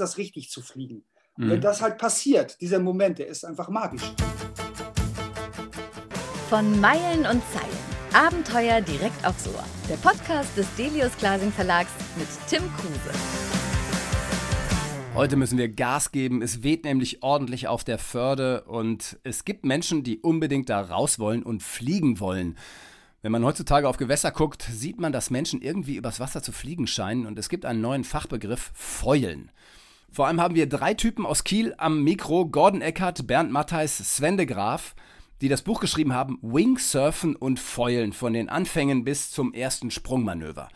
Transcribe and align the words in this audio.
ist 0.00 0.12
das 0.12 0.16
richtig 0.16 0.48
zu 0.48 0.62
fliegen. 0.62 1.04
Mhm. 1.36 1.50
Wenn 1.50 1.60
das 1.60 1.82
halt 1.82 1.98
passiert, 1.98 2.58
dieser 2.62 2.78
Moment, 2.78 3.18
der 3.18 3.26
ist 3.26 3.44
einfach 3.44 3.68
magisch. 3.68 4.02
Von 6.48 6.80
Meilen 6.80 7.26
und 7.26 7.42
Zeilen. 7.52 7.90
Abenteuer 8.14 8.80
direkt 8.80 9.24
aufs 9.26 9.46
Ohr. 9.46 9.62
Der 9.90 9.96
Podcast 9.96 10.56
des 10.56 10.66
Delius 10.76 11.14
Glasing 11.18 11.52
Verlags 11.52 11.90
mit 12.16 12.28
Tim 12.48 12.62
Kruse. 12.76 13.12
Heute 15.14 15.36
müssen 15.36 15.58
wir 15.58 15.68
Gas 15.68 16.12
geben. 16.12 16.40
Es 16.40 16.62
weht 16.62 16.84
nämlich 16.84 17.22
ordentlich 17.22 17.68
auf 17.68 17.84
der 17.84 17.98
Förde 17.98 18.62
und 18.62 19.18
es 19.22 19.44
gibt 19.44 19.66
Menschen, 19.66 20.02
die 20.02 20.20
unbedingt 20.20 20.70
da 20.70 20.80
raus 20.80 21.18
wollen 21.18 21.42
und 21.42 21.62
fliegen 21.62 22.20
wollen. 22.20 22.56
Wenn 23.20 23.32
man 23.32 23.44
heutzutage 23.44 23.86
auf 23.86 23.98
Gewässer 23.98 24.30
guckt, 24.30 24.62
sieht 24.62 24.98
man, 24.98 25.12
dass 25.12 25.28
Menschen 25.28 25.60
irgendwie 25.60 25.96
übers 25.96 26.20
Wasser 26.20 26.42
zu 26.42 26.52
fliegen 26.52 26.86
scheinen 26.86 27.26
und 27.26 27.38
es 27.38 27.50
gibt 27.50 27.66
einen 27.66 27.82
neuen 27.82 28.04
Fachbegriff, 28.04 28.72
Fäulen. 28.72 29.50
Vor 30.12 30.26
allem 30.26 30.40
haben 30.40 30.56
wir 30.56 30.68
drei 30.68 30.94
Typen 30.94 31.24
aus 31.24 31.44
Kiel 31.44 31.72
am 31.78 32.02
Mikro, 32.02 32.46
Gordon 32.46 32.80
Eckert, 32.80 33.28
Bernd 33.28 33.52
Mattheis, 33.52 33.96
Sven 34.16 34.36
de 34.36 34.44
Graaf, 34.44 34.96
die 35.40 35.48
das 35.48 35.62
Buch 35.62 35.80
geschrieben 35.80 36.12
haben, 36.12 36.38
Wingsurfen 36.42 37.36
und 37.36 37.60
Fäulen, 37.60 38.12
von 38.12 38.32
den 38.32 38.48
Anfängen 38.48 39.04
bis 39.04 39.30
zum 39.30 39.54
ersten 39.54 39.92
Sprungmanöver. 39.92 40.68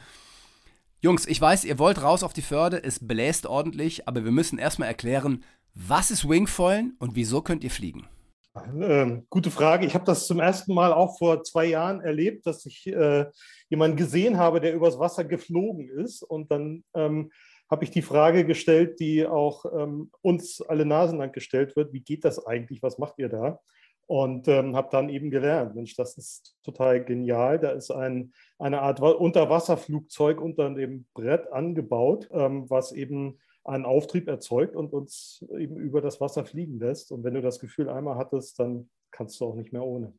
Jungs, 1.01 1.27
ich 1.27 1.41
weiß, 1.41 1.65
ihr 1.65 1.80
wollt 1.80 2.01
raus 2.01 2.23
auf 2.23 2.33
die 2.33 2.42
Förde, 2.42 2.83
es 2.83 3.06
bläst 3.06 3.47
ordentlich, 3.47 4.06
aber 4.06 4.25
wir 4.25 4.30
müssen 4.30 4.59
erstmal 4.59 4.89
erklären, 4.89 5.42
was 5.75 6.12
ist 6.12 6.28
Wingfoilen 6.28 6.97
und 7.01 7.16
wieso 7.16 7.42
könnt 7.42 7.64
ihr 7.64 7.73
fliegen? 7.73 8.06
Ähm, 8.80 9.27
gute 9.30 9.51
Frage. 9.51 9.84
Ich 9.84 9.95
habe 9.95 10.05
das 10.05 10.28
zum 10.28 10.39
ersten 10.39 10.75
Mal 10.75 10.92
auch 10.92 11.19
vor 11.19 11.42
zwei 11.42 11.64
Jahren 11.66 12.01
erlebt, 12.01 12.47
dass 12.47 12.64
ich 12.66 12.87
äh, 12.87 13.27
jemanden 13.69 13.97
gesehen 13.97 14.39
habe, 14.39 14.61
der 14.61 14.75
übers 14.75 15.01
Wasser 15.01 15.25
geflogen 15.25 15.89
ist. 15.89 16.23
Und 16.23 16.53
dann 16.53 16.84
ähm, 16.95 17.33
habe 17.74 17.83
ich 17.83 17.91
die 17.91 18.02
Frage 18.02 18.46
gestellt, 18.46 19.01
die 19.01 19.27
auch 19.27 19.64
ähm, 19.64 20.12
uns 20.23 20.62
alle 20.62 20.87
Nasen 20.87 21.19
lang 21.19 21.33
gestellt 21.33 21.75
wird. 21.75 21.92
Wie 21.92 22.03
geht 22.03 22.25
das 22.25 22.47
eigentlich? 22.47 22.84
Was 22.84 22.98
macht 22.98 23.19
ihr 23.19 23.28
da? 23.28 23.58
Und 24.06 24.47
ähm, 24.47 24.77
habe 24.77 24.91
dann 24.92 25.08
eben 25.08 25.28
gelernt, 25.28 25.75
Mensch, 25.75 25.97
das 25.97 26.16
ist 26.16 26.56
total 26.62 27.05
genial. 27.05 27.58
Da 27.58 27.70
ist 27.70 27.91
ein, 27.91 28.33
eine 28.61 28.81
Art 28.81 29.00
Unterwasserflugzeug 29.00 30.41
unter 30.41 30.70
dem 30.70 31.06
Brett 31.14 31.53
angebaut, 31.53 32.28
ähm, 32.31 32.70
was 32.70 32.92
eben 32.92 33.41
einen 33.64 33.86
Auftrieb 33.86 34.28
erzeugt 34.28 34.77
und 34.77 34.92
uns 34.92 35.44
eben 35.59 35.77
über 35.77 36.00
das 36.00 36.20
Wasser 36.20 36.44
fliegen 36.44 36.78
lässt. 36.78 37.11
Und 37.11 37.25
wenn 37.25 37.34
du 37.34 37.42
das 37.42 37.59
Gefühl 37.59 37.88
einmal 37.88 38.16
hattest, 38.19 38.61
dann 38.61 38.88
kannst 39.11 39.41
du 39.41 39.47
auch 39.47 39.56
nicht 39.56 39.72
mehr 39.72 39.83
ohne. 39.83 40.14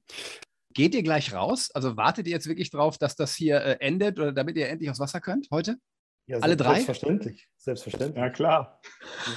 Geht 0.74 0.94
ihr 0.94 1.04
gleich 1.04 1.34
raus? 1.34 1.72
Also 1.74 1.96
wartet 1.96 2.28
ihr 2.28 2.34
jetzt 2.34 2.48
wirklich 2.48 2.70
drauf, 2.70 2.98
dass 2.98 3.16
das 3.16 3.34
hier 3.34 3.62
äh, 3.62 3.78
endet 3.80 4.20
oder 4.20 4.34
damit 4.34 4.58
ihr 4.58 4.68
endlich 4.68 4.90
aufs 4.90 5.00
Wasser 5.00 5.22
könnt 5.22 5.48
heute? 5.52 5.78
Ja, 6.28 6.40
Alle 6.40 6.58
drei? 6.58 6.76
Selbstverständlich. 6.76 7.48
Selbstverständlich. 7.58 8.18
Ja, 8.18 8.30
klar. 8.30 8.82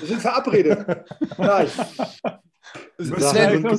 Wir 0.00 0.08
sind 0.08 0.20
verabredet. 0.20 1.04
Nein. 1.36 1.68
Sven, 2.98 3.74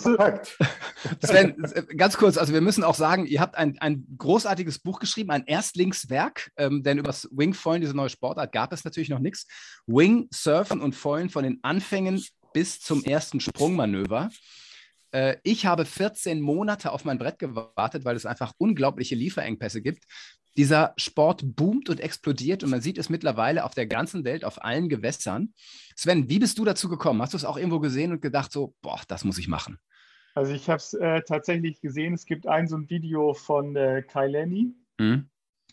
Sven, 1.21 1.87
ganz 1.95 2.17
kurz, 2.17 2.37
also 2.37 2.53
wir 2.53 2.61
müssen 2.61 2.83
auch 2.83 2.95
sagen, 2.95 3.25
ihr 3.25 3.39
habt 3.39 3.55
ein, 3.55 3.77
ein 3.80 4.05
großartiges 4.17 4.80
Buch 4.80 4.99
geschrieben, 4.99 5.31
ein 5.31 5.45
Erstlingswerk, 5.45 6.52
ähm, 6.57 6.81
denn 6.83 6.97
über 6.97 7.07
das 7.07 7.27
Wingfoilen, 7.31 7.81
diese 7.81 7.95
neue 7.95 8.09
Sportart, 8.09 8.52
gab 8.52 8.73
es 8.73 8.83
natürlich 8.83 9.09
noch 9.09 9.19
nichts. 9.19 9.45
Wing, 9.85 10.27
Surfen 10.31 10.81
und 10.81 10.95
Foilen 10.95 11.30
von 11.30 11.43
den 11.43 11.59
Anfängen 11.61 12.23
bis 12.53 12.80
zum 12.80 13.03
ersten 13.03 13.39
Sprungmanöver. 13.39 14.30
Äh, 15.11 15.37
ich 15.43 15.65
habe 15.65 15.85
14 15.85 16.41
Monate 16.41 16.91
auf 16.91 17.05
mein 17.05 17.19
Brett 17.19 17.39
gewartet, 17.39 18.05
weil 18.05 18.15
es 18.15 18.25
einfach 18.25 18.53
unglaubliche 18.57 19.15
Lieferengpässe 19.15 19.81
gibt. 19.81 20.05
Dieser 20.59 20.93
Sport 20.97 21.55
boomt 21.55 21.89
und 21.89 22.02
explodiert 22.02 22.65
und 22.65 22.69
man 22.69 22.81
sieht 22.81 22.97
es 22.97 23.09
mittlerweile 23.09 23.63
auf 23.63 23.73
der 23.75 23.88
ganzen 23.88 24.25
Welt, 24.25 24.43
auf 24.43 24.61
allen 24.61 24.89
Gewässern. 24.89 25.53
Sven, 25.95 26.27
wie 26.27 26.38
bist 26.38 26.57
du 26.57 26.65
dazu 26.65 26.89
gekommen? 26.89 27.21
Hast 27.21 27.31
du 27.31 27.38
es 27.38 27.45
auch 27.45 27.55
irgendwo 27.55 27.79
gesehen 27.79 28.11
und 28.11 28.21
gedacht, 28.21 28.52
so, 28.52 28.73
boah, 28.81 28.99
das 29.07 29.23
muss 29.23 29.37
ich 29.37 29.47
machen? 29.47 29.80
Also 30.35 30.52
ich 30.52 30.67
habe 30.67 30.80
es 30.80 30.93
äh, 30.93 31.21
tatsächlich 31.21 31.80
gesehen. 31.80 32.14
Es 32.14 32.25
gibt 32.25 32.45
ein 32.45 32.67
so 32.67 32.75
ein 32.75 32.89
Video 32.89 33.33
von 33.33 33.73
äh, 33.77 34.03
Kai 34.05 34.27
Lenny. 34.27 34.73
Mhm. 34.97 35.30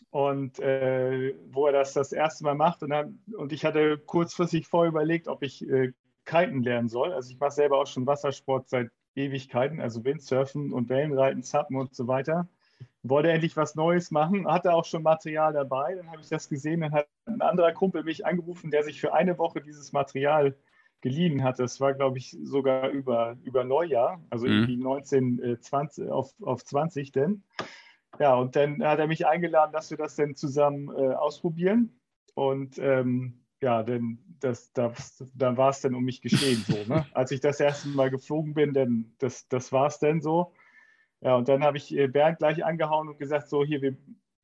Und 0.09 0.57
äh, 0.59 1.35
wo 1.49 1.65
er 1.65 1.73
das 1.73 1.91
das 1.91 2.13
erste 2.13 2.45
Mal 2.45 2.55
macht. 2.55 2.81
Und, 2.81 2.91
dann, 2.91 3.19
und 3.37 3.51
ich 3.51 3.65
hatte 3.65 3.97
kurzfristig 3.97 4.67
vorher 4.67 4.89
überlegt, 4.89 5.27
ob 5.27 5.43
ich 5.43 5.67
äh, 5.69 5.91
Kiten 6.23 6.63
lernen 6.63 6.87
soll. 6.87 7.11
Also 7.11 7.29
ich 7.29 7.37
mache 7.41 7.51
selber 7.51 7.79
auch 7.79 7.87
schon 7.87 8.07
Wassersport 8.07 8.69
seit 8.69 8.89
Ewigkeiten, 9.15 9.81
also 9.81 10.05
Windsurfen 10.05 10.71
und 10.71 10.87
Wellenreiten, 10.87 11.43
Zappen 11.43 11.75
und 11.75 11.93
so 11.93 12.07
weiter 12.07 12.47
wollte 13.03 13.31
endlich 13.31 13.55
was 13.55 13.75
Neues 13.75 14.11
machen, 14.11 14.47
hatte 14.47 14.73
auch 14.73 14.85
schon 14.85 15.03
Material 15.03 15.53
dabei. 15.53 15.95
Dann 15.95 16.11
habe 16.11 16.21
ich 16.21 16.29
das 16.29 16.49
gesehen, 16.49 16.81
dann 16.81 16.91
hat 16.91 17.07
ein 17.25 17.41
anderer 17.41 17.71
Kumpel 17.71 18.03
mich 18.03 18.25
angerufen, 18.25 18.71
der 18.71 18.83
sich 18.83 18.99
für 18.99 19.13
eine 19.13 19.37
Woche 19.37 19.61
dieses 19.61 19.93
Material 19.93 20.55
geliehen 21.01 21.43
hat. 21.43 21.59
Das 21.59 21.79
war, 21.79 21.93
glaube 21.93 22.17
ich, 22.17 22.35
sogar 22.43 22.89
über, 22.89 23.37
über 23.43 23.63
Neujahr, 23.63 24.21
also 24.29 24.47
mhm. 24.47 24.53
irgendwie 24.53 24.77
19, 24.77 25.57
20, 25.61 26.09
auf, 26.09 26.33
auf 26.41 26.63
20 26.65 27.11
denn. 27.11 27.43
Ja, 28.19 28.35
und 28.35 28.55
dann 28.55 28.83
hat 28.83 28.99
er 28.99 29.07
mich 29.07 29.27
eingeladen, 29.27 29.71
dass 29.71 29.91
wir 29.91 29.97
das 29.97 30.15
dann 30.15 30.35
zusammen 30.35 30.89
äh, 30.89 31.13
ausprobieren. 31.13 31.99
Und 32.33 32.77
ähm, 32.79 33.41
ja, 33.61 33.83
denn 33.83 34.19
das, 34.39 34.71
das, 34.73 35.23
dann 35.35 35.57
war 35.57 35.69
es 35.69 35.81
dann 35.81 35.95
um 35.95 36.03
mich 36.03 36.21
geschehen 36.21 36.63
so. 36.67 36.77
Ne? 36.87 37.05
Als 37.13 37.31
ich 37.31 37.39
das 37.39 37.59
erste 37.59 37.89
Mal 37.89 38.09
geflogen 38.09 38.53
bin, 38.53 38.73
dann 38.73 39.13
das, 39.19 39.47
das 39.47 39.71
war 39.71 39.87
es 39.87 39.99
dann 39.99 40.21
so. 40.21 40.53
Ja, 41.21 41.35
und 41.35 41.47
dann 41.47 41.63
habe 41.63 41.77
ich 41.77 41.95
äh, 41.95 42.07
Bernd 42.07 42.39
gleich 42.39 42.63
angehauen 42.63 43.07
und 43.09 43.17
gesagt, 43.17 43.49
so 43.49 43.63
hier, 43.63 43.81
wir, 43.81 43.95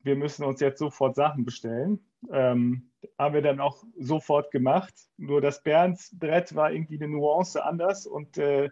wir 0.02 0.16
müssen 0.16 0.44
uns 0.44 0.60
jetzt 0.60 0.80
sofort 0.80 1.16
Sachen 1.16 1.46
bestellen. 1.46 2.00
Ähm, 2.32 2.90
haben 3.18 3.34
wir 3.34 3.42
dann 3.42 3.60
auch 3.60 3.84
sofort 4.00 4.52
gemacht. 4.52 4.94
Nur 5.18 5.42
das 5.42 5.62
Bernds 5.62 6.18
Brett 6.18 6.56
war 6.56 6.72
irgendwie 6.72 6.96
eine 6.96 7.10
Nuance 7.10 7.64
anders 7.64 8.08
und 8.08 8.38
äh, 8.38 8.70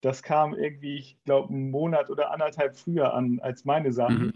das 0.00 0.22
kam 0.22 0.54
irgendwie, 0.54 0.98
ich 0.98 1.18
glaube, 1.24 1.48
einen 1.48 1.70
Monat 1.70 2.10
oder 2.10 2.30
anderthalb 2.30 2.76
früher 2.76 3.14
an 3.14 3.40
als 3.40 3.64
meine 3.64 3.92
Sachen. 3.92 4.26
Mhm. 4.26 4.32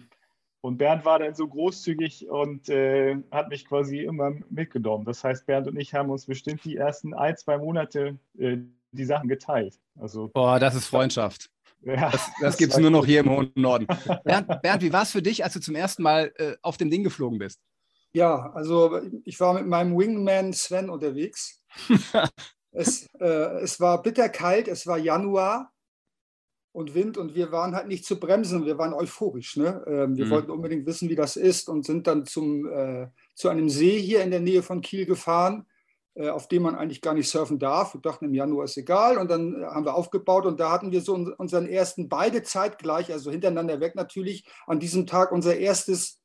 Und 0.61 0.79
Bernd 0.79 1.05
war 1.05 1.19
dann 1.19 1.35
so 1.35 1.47
großzügig 1.47 2.29
und 2.29 2.69
äh, 2.69 3.17
hat 3.31 3.49
mich 3.49 3.67
quasi 3.67 4.01
immer 4.01 4.33
mitgenommen. 4.51 5.05
Das 5.05 5.23
heißt, 5.23 5.47
Bernd 5.47 5.69
und 5.69 5.79
ich 5.79 5.95
haben 5.95 6.11
uns 6.11 6.27
bestimmt 6.27 6.65
die 6.65 6.77
ersten 6.77 7.15
ein, 7.15 7.37
zwei 7.37 7.59
Monate 7.59 8.19
äh, 8.39 8.59
die 8.93 9.05
Sachen 9.05 9.29
geteilt. 9.29 9.79
Also, 9.97 10.29
Boah, 10.29 10.59
das 10.59 10.75
ist 10.75 10.87
Freundschaft. 10.87 11.51
Ja, 11.83 12.11
das, 12.11 12.31
das 12.41 12.57
gibt 12.57 12.73
es 12.73 12.79
nur 12.79 12.91
noch 12.91 13.07
hier 13.07 13.21
im 13.21 13.31
hohen 13.31 13.53
Norden. 13.55 13.87
Bernd, 14.25 14.63
Bernd, 14.63 14.83
wie 14.83 14.93
war 14.93 15.03
es 15.03 15.13
für 15.13 15.23
dich, 15.23 15.45
als 15.45 15.55
du 15.55 15.61
zum 15.61 15.75
ersten 15.75 16.03
Mal 16.03 16.33
äh, 16.37 16.57
auf 16.63 16.77
dem 16.77 16.91
Ding 16.91 17.05
geflogen 17.05 17.39
bist? 17.39 17.61
Ja, 18.13 18.51
also 18.53 19.01
ich 19.25 19.39
war 19.39 19.55
mit 19.55 19.67
meinem 19.67 19.97
Wingman 19.97 20.53
Sven 20.53 20.91
unterwegs. 20.91 21.63
es, 22.73 23.07
äh, 23.21 23.61
es 23.61 23.79
war 23.81 24.03
bitterkalt, 24.03 24.67
es 24.67 24.87
war 24.87 24.99
Januar 24.99 25.73
und 26.73 26.95
Wind 26.95 27.17
und 27.17 27.35
wir 27.35 27.53
waren 27.53 27.75
halt 27.75 27.87
nicht 27.87 28.05
zu 28.05 28.19
bremsen, 28.19 28.67
wir 28.67 28.79
waren 28.79 28.93
euphorisch. 28.93 29.57
Ne? 29.57 29.85
Ähm, 29.87 30.17
wir 30.17 30.27
mhm. 30.27 30.31
wollten 30.31 30.51
unbedingt 30.51 30.87
wissen, 30.87 31.09
wie 31.09 31.17
das 31.17 31.37
ist 31.37 31.69
und 31.69 31.87
sind 31.87 32.07
dann 32.07 32.27
zum, 32.27 32.67
äh, 32.67 33.09
zu 33.35 33.49
einem 33.49 33.69
See 33.69 34.01
hier 34.01 34.23
in 34.23 34.31
der 34.31 34.41
Nähe 34.41 34.63
von 34.63 34.81
Kiel 34.81 35.07
gefahren 35.07 35.67
auf 36.27 36.49
dem 36.49 36.63
man 36.63 36.75
eigentlich 36.75 37.01
gar 37.01 37.15
nicht 37.15 37.29
surfen 37.29 37.59
darf. 37.59 37.95
Wir 37.95 38.01
dachten, 38.01 38.25
im 38.25 38.35
Januar 38.35 38.65
ist 38.65 38.77
egal. 38.77 39.19
Und 39.19 39.31
dann 39.31 39.63
äh, 39.63 39.67
haben 39.67 39.85
wir 39.85 39.95
aufgebaut 39.95 40.47
und 40.47 40.59
da 40.59 40.73
hatten 40.73 40.91
wir 40.91 41.01
so 41.01 41.15
unseren 41.15 41.67
ersten, 41.67 42.09
beide 42.09 42.43
zeitgleich, 42.43 43.13
also 43.13 43.31
hintereinander 43.31 43.81
weg 43.81 43.95
natürlich, 43.95 44.45
an 44.67 44.81
diesem 44.81 45.07
Tag 45.07 45.33
unser 45.33 45.57
erstes 45.57 46.21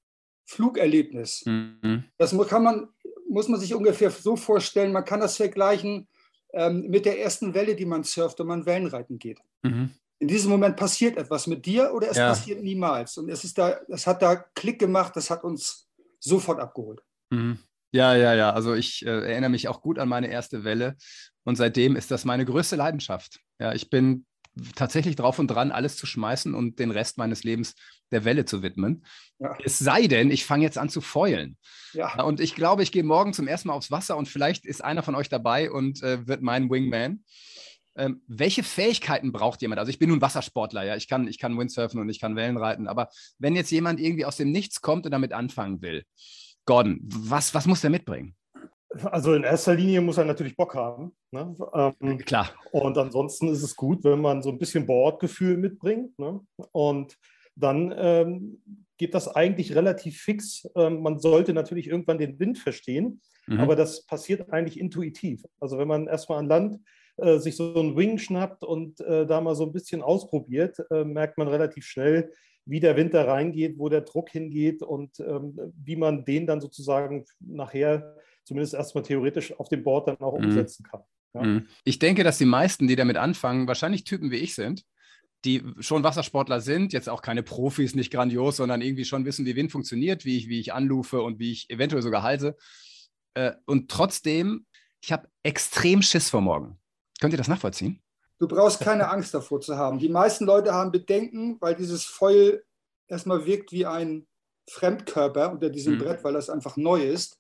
Flugerlebnis. 0.46 1.44
Mhm. 1.46 2.06
Das 2.18 2.36
kann 2.48 2.64
man, 2.64 2.90
muss 3.30 3.48
man 3.48 3.59
sich 3.59 3.74
ungefähr 3.76 4.09
so 4.09 4.36
vorstellen, 4.36 4.92
man 4.92 5.06
kann 5.06 5.20
das 5.20 5.38
vergleichen 5.38 6.08
ähm, 6.54 6.88
mit 6.90 7.06
der 7.06 7.20
ersten 7.20 7.54
Welle, 7.54 7.75
die 7.75 7.86
man 7.86 8.04
surft, 8.04 8.40
wenn 8.40 8.48
man 8.48 8.66
Wellenreiten 8.66 9.20
geht. 9.20 9.40
Mhm. 9.64 9.92
In 10.20 10.28
diesem 10.28 10.52
Moment 10.52 10.78
passiert 10.78 11.18
etwas 11.18 11.48
mit 11.48 11.66
dir 11.66 11.94
oder 11.94 12.10
es 12.10 12.18
ja. 12.18 12.30
passiert 12.30 12.64
niemals. 12.64 13.18
Und 13.18 13.30
es, 13.30 13.44
ist 13.44 13.58
da, 13.58 13.80
es 13.90 14.08
hat 14.08 14.22
da 14.22 14.36
Klick 14.36 14.80
gemacht, 14.80 15.16
das 15.16 15.30
hat 15.30 15.44
uns 15.44 15.90
sofort 16.20 16.60
abgeholt. 16.60 17.04
Mhm. 17.30 17.60
Ja, 17.94 18.16
ja, 18.16 18.34
ja. 18.34 18.50
Also 18.52 18.74
ich 18.74 19.06
äh, 19.06 19.09
erinnere 19.09 19.52
mich 19.52 19.68
auch 19.68 19.81
gut 19.81 20.00
an 20.00 20.09
meine 20.09 20.28
erste 20.28 20.63
Welle 20.63 20.95
und 21.44 21.56
seitdem 21.56 21.95
ist 21.95 22.10
das 22.10 22.25
meine 22.25 22.44
größte 22.44 22.75
Leidenschaft. 22.75 23.40
Ja, 23.60 23.74
ich 23.74 23.90
bin 23.90 24.25
tatsächlich 24.75 25.16
drauf 25.16 25.38
und 25.40 25.48
dran, 25.48 25.72
alles 25.72 25.95
zu 25.95 26.06
schmeißen 26.06 26.56
und 26.56 26.80
den 26.80 26.92
Rest 26.92 27.18
meines 27.18 27.44
Lebens 27.44 27.75
der 28.12 28.25
Welle 28.25 28.45
zu 28.45 28.63
widmen. 28.63 29.06
Ja. 29.40 29.56
Es 29.63 29.78
sei 29.78 30.07
denn, 30.07 30.31
ich 30.31 30.44
fange 30.45 30.63
jetzt 30.63 30.78
an 30.78 30.90
zu 30.90 31.01
fäulen. 31.01 31.57
Ja. 31.94 32.24
Und 32.24 32.40
ich 32.40 32.56
glaube, 32.56 32.81
ich 32.81 32.92
gehe 32.92 33.04
morgen 33.04 33.34
zum 33.34 33.48
ersten 33.48 33.68
Mal 33.68 33.75
aufs 33.75 33.92
Wasser 33.92 34.18
und 34.18 34.28
vielleicht 34.28 34.66
ist 34.66 34.84
einer 34.84 35.04
von 35.04 35.16
euch 35.16 35.30
dabei 35.30 35.72
und 35.72 36.01
äh, 36.01 36.28
wird 36.28 36.42
mein 36.42 36.69
Wingman. 36.69 37.24
Ähm, 37.96 38.24
welche 38.28 38.63
Fähigkeiten 38.63 39.31
braucht 39.31 39.62
jemand? 39.62 39.78
Also 39.80 39.92
ich 39.92 40.00
bin 40.00 40.10
nun 40.10 40.22
Wassersportler, 40.22 40.84
ja, 40.84 40.96
ich 40.96 41.07
kann, 41.07 41.28
ich 41.28 41.38
kann 41.38 41.57
Windsurfen 41.60 42.00
und 42.00 42.10
ich 42.10 42.19
kann 42.19 42.36
Wellen 42.36 42.57
reiten, 42.57 42.88
aber 42.88 43.10
wenn 43.38 43.56
jetzt 43.56 43.69
jemand 43.69 44.00
irgendwie 44.00 44.25
aus 44.25 44.38
dem 44.38 44.51
Nichts 44.51 44.81
kommt 44.81 45.06
und 45.06 45.12
damit 45.12 45.31
anfangen 45.31 45.84
will, 45.84 46.04
Gordon, 46.65 47.00
was, 47.04 47.54
was 47.54 47.65
muss 47.65 47.81
der 47.81 47.89
mitbringen? 47.89 48.36
Also 49.06 49.33
in 49.33 49.44
erster 49.44 49.74
Linie 49.74 50.01
muss 50.01 50.18
er 50.18 50.25
natürlich 50.25 50.56
Bock 50.56 50.75
haben. 50.75 51.13
Ne? 51.31 51.56
Ähm, 51.74 52.18
Klar. 52.19 52.51
Und 52.71 52.98
ansonsten 52.98 53.48
ist 53.48 53.63
es 53.63 53.75
gut, 53.75 54.04
wenn 54.04 54.21
man 54.21 54.44
so 54.44 54.50
ein 54.50 54.60
bisschen 54.60 54.86
Bordgefühl 54.86 55.57
mitbringt. 55.57 56.18
Ne? 56.19 56.39
Und 56.71 57.18
dann 57.56 57.94
ähm, 57.98 58.62
geht 58.98 59.15
das 59.15 59.27
eigentlich 59.27 59.75
relativ 59.75 60.21
fix. 60.21 60.68
Ähm, 60.75 61.01
man 61.01 61.19
sollte 61.19 61.54
natürlich 61.54 61.88
irgendwann 61.88 62.19
den 62.19 62.39
Wind 62.39 62.60
verstehen. 62.60 63.21
Mhm. 63.48 63.60
Aber 63.60 63.75
das 63.75 64.06
passiert 64.06 64.51
eigentlich 64.51 64.80
intuitiv. 64.80 65.44
Also 65.60 65.77
wenn 65.77 65.88
man 65.88 66.07
erstmal 66.07 66.39
an 66.39 66.48
Land 66.48 66.80
äh, 67.18 67.39
sich 67.39 67.56
so 67.56 67.75
einen 67.75 67.95
Wing 67.95 68.18
schnappt 68.18 68.63
und 68.63 69.00
äh, 69.01 69.25
da 69.25 69.42
mal 69.42 69.56
so 69.56 69.65
ein 69.65 69.74
bisschen 69.74 70.01
ausprobiert, 70.01 70.77
äh, 70.92 71.04
merkt 71.04 71.38
man 71.38 71.48
relativ 71.48 71.86
schnell, 71.86 72.31
wie 72.65 72.80
der 72.80 72.95
Wind 72.95 73.13
da 73.13 73.24
reingeht, 73.24 73.77
wo 73.77 73.89
der 73.89 74.01
Druck 74.01 74.30
hingeht 74.30 74.81
und 74.81 75.19
ähm, 75.19 75.60
wie 75.75 75.95
man 75.95 76.25
den 76.25 76.48
dann 76.48 76.62
sozusagen 76.62 77.25
nachher 77.39 78.15
zumindest 78.45 78.74
erstmal 78.74 79.04
theoretisch 79.04 79.57
auf 79.60 79.69
dem 79.69 79.83
Board 79.83 80.07
dann 80.07 80.18
auch 80.18 80.38
mhm. 80.38 80.45
umsetzen 80.45 80.83
kann. 80.83 81.01
Ja. 81.33 81.44
Mhm. 81.44 81.68
Ich 81.83 82.00
denke, 82.00 82.24
dass 82.24 82.38
die 82.38 82.45
meisten, 82.45 82.88
die 82.88 82.95
damit 82.95 83.18
anfangen, 83.18 83.68
wahrscheinlich 83.68 84.04
Typen 84.04 84.31
wie 84.31 84.38
ich 84.38 84.56
sind, 84.56 84.83
die 85.45 85.62
schon 85.80 86.04
Wassersportler 86.04 86.62
sind, 86.62 86.94
jetzt 86.94 87.10
auch 87.10 87.21
keine 87.21 87.44
Profis, 87.44 87.95
nicht 87.95 88.12
grandios, 88.12 88.57
sondern 88.57 88.81
irgendwie 88.81 89.06
schon 89.06 89.25
wissen, 89.25 89.45
wie 89.45 89.56
Wind 89.56 89.71
funktioniert, 89.71 90.24
wie 90.25 90.38
ich, 90.38 90.48
wie 90.48 90.60
ich 90.60 90.74
anlufe 90.74 91.21
und 91.21 91.39
wie 91.39 91.51
ich 91.51 91.69
eventuell 91.69 92.01
sogar 92.01 92.24
halte. 92.24 92.56
Äh, 93.33 93.54
und 93.65 93.92
trotzdem, 93.92 94.65
ich 95.01 95.12
habe 95.12 95.27
extrem 95.44 96.01
Schiss 96.01 96.30
vor 96.30 96.42
morgen. 96.42 96.80
Könnt 97.19 97.33
ihr 97.33 97.38
das 97.38 97.50
nachvollziehen? 97.50 98.02
Du 98.39 98.47
brauchst 98.47 98.81
keine 98.81 99.09
Angst 99.09 99.33
davor 99.33 99.62
zu 99.62 99.77
haben. 99.77 100.00
Die 100.00 100.09
meisten 100.09 100.45
Leute 100.45 100.74
haben 100.74 100.91
Bedenken, 100.91 101.57
weil 101.62 101.75
dieses 101.75 102.03
Foil 102.03 102.63
erstmal 103.07 103.45
wirkt 103.45 103.71
wie 103.71 103.85
ein 103.85 104.27
Fremdkörper 104.69 105.51
unter 105.51 105.69
diesem 105.69 105.95
mhm. 105.95 106.00
Brett, 106.00 106.24
weil 106.24 106.33
das 106.33 106.50
einfach 106.50 106.77
neu 106.77 107.03
ist. 107.03 107.39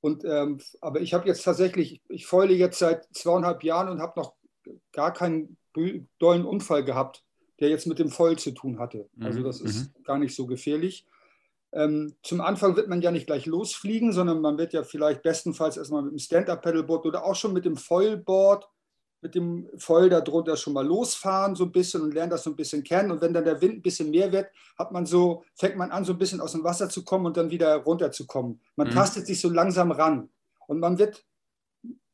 Und, 0.00 0.24
ähm, 0.24 0.60
aber 0.80 1.00
ich 1.00 1.14
habe 1.14 1.26
jetzt 1.26 1.42
tatsächlich, 1.42 2.02
ich 2.08 2.26
feule 2.26 2.54
jetzt 2.54 2.78
seit 2.78 3.08
zweieinhalb 3.14 3.64
Jahren 3.64 3.88
und 3.88 4.00
habe 4.00 4.20
noch 4.20 4.34
gar 4.92 5.12
keinen 5.12 5.56
dollen 6.18 6.44
Unfall 6.44 6.84
gehabt 6.84 7.24
der 7.60 7.70
jetzt 7.70 7.86
mit 7.86 7.98
dem 7.98 8.10
Foil 8.10 8.36
zu 8.38 8.52
tun 8.52 8.78
hatte. 8.78 9.08
Also 9.20 9.40
mhm, 9.40 9.44
das 9.44 9.60
ist 9.60 9.96
mhm. 9.96 10.02
gar 10.04 10.18
nicht 10.18 10.34
so 10.34 10.46
gefährlich. 10.46 11.06
Ähm, 11.72 12.14
zum 12.22 12.40
Anfang 12.40 12.76
wird 12.76 12.88
man 12.88 13.02
ja 13.02 13.10
nicht 13.10 13.26
gleich 13.26 13.46
losfliegen, 13.46 14.12
sondern 14.12 14.40
man 14.40 14.58
wird 14.58 14.72
ja 14.72 14.82
vielleicht 14.82 15.22
bestenfalls 15.22 15.76
erstmal 15.76 16.02
mit 16.02 16.12
dem 16.12 16.18
Stand-Up-Pedalboard 16.18 17.06
oder 17.06 17.24
auch 17.24 17.34
schon 17.34 17.52
mit 17.52 17.64
dem 17.64 17.76
Foilboard, 17.76 18.68
mit 19.20 19.34
dem 19.34 19.68
Foil 19.76 20.08
darunter 20.08 20.56
schon 20.56 20.72
mal 20.72 20.86
losfahren 20.86 21.54
so 21.54 21.64
ein 21.64 21.72
bisschen 21.72 22.02
und 22.02 22.14
lernt 22.14 22.32
das 22.32 22.44
so 22.44 22.50
ein 22.50 22.56
bisschen 22.56 22.84
kennen. 22.84 23.10
Und 23.10 23.20
wenn 23.20 23.32
dann 23.32 23.44
der 23.44 23.60
Wind 23.60 23.76
ein 23.76 23.82
bisschen 23.82 24.10
mehr 24.10 24.30
wird, 24.32 24.48
hat 24.78 24.92
man 24.92 25.06
so, 25.06 25.44
fängt 25.54 25.76
man 25.76 25.90
an, 25.90 26.04
so 26.04 26.12
ein 26.12 26.18
bisschen 26.18 26.40
aus 26.40 26.52
dem 26.52 26.64
Wasser 26.64 26.88
zu 26.88 27.04
kommen 27.04 27.26
und 27.26 27.36
dann 27.36 27.50
wieder 27.50 27.74
runterzukommen. 27.76 28.60
Man 28.76 28.88
mhm. 28.88 28.92
tastet 28.92 29.26
sich 29.26 29.40
so 29.40 29.48
langsam 29.48 29.90
ran. 29.90 30.28
Und 30.66 30.80
man 30.80 30.98
wird 30.98 31.24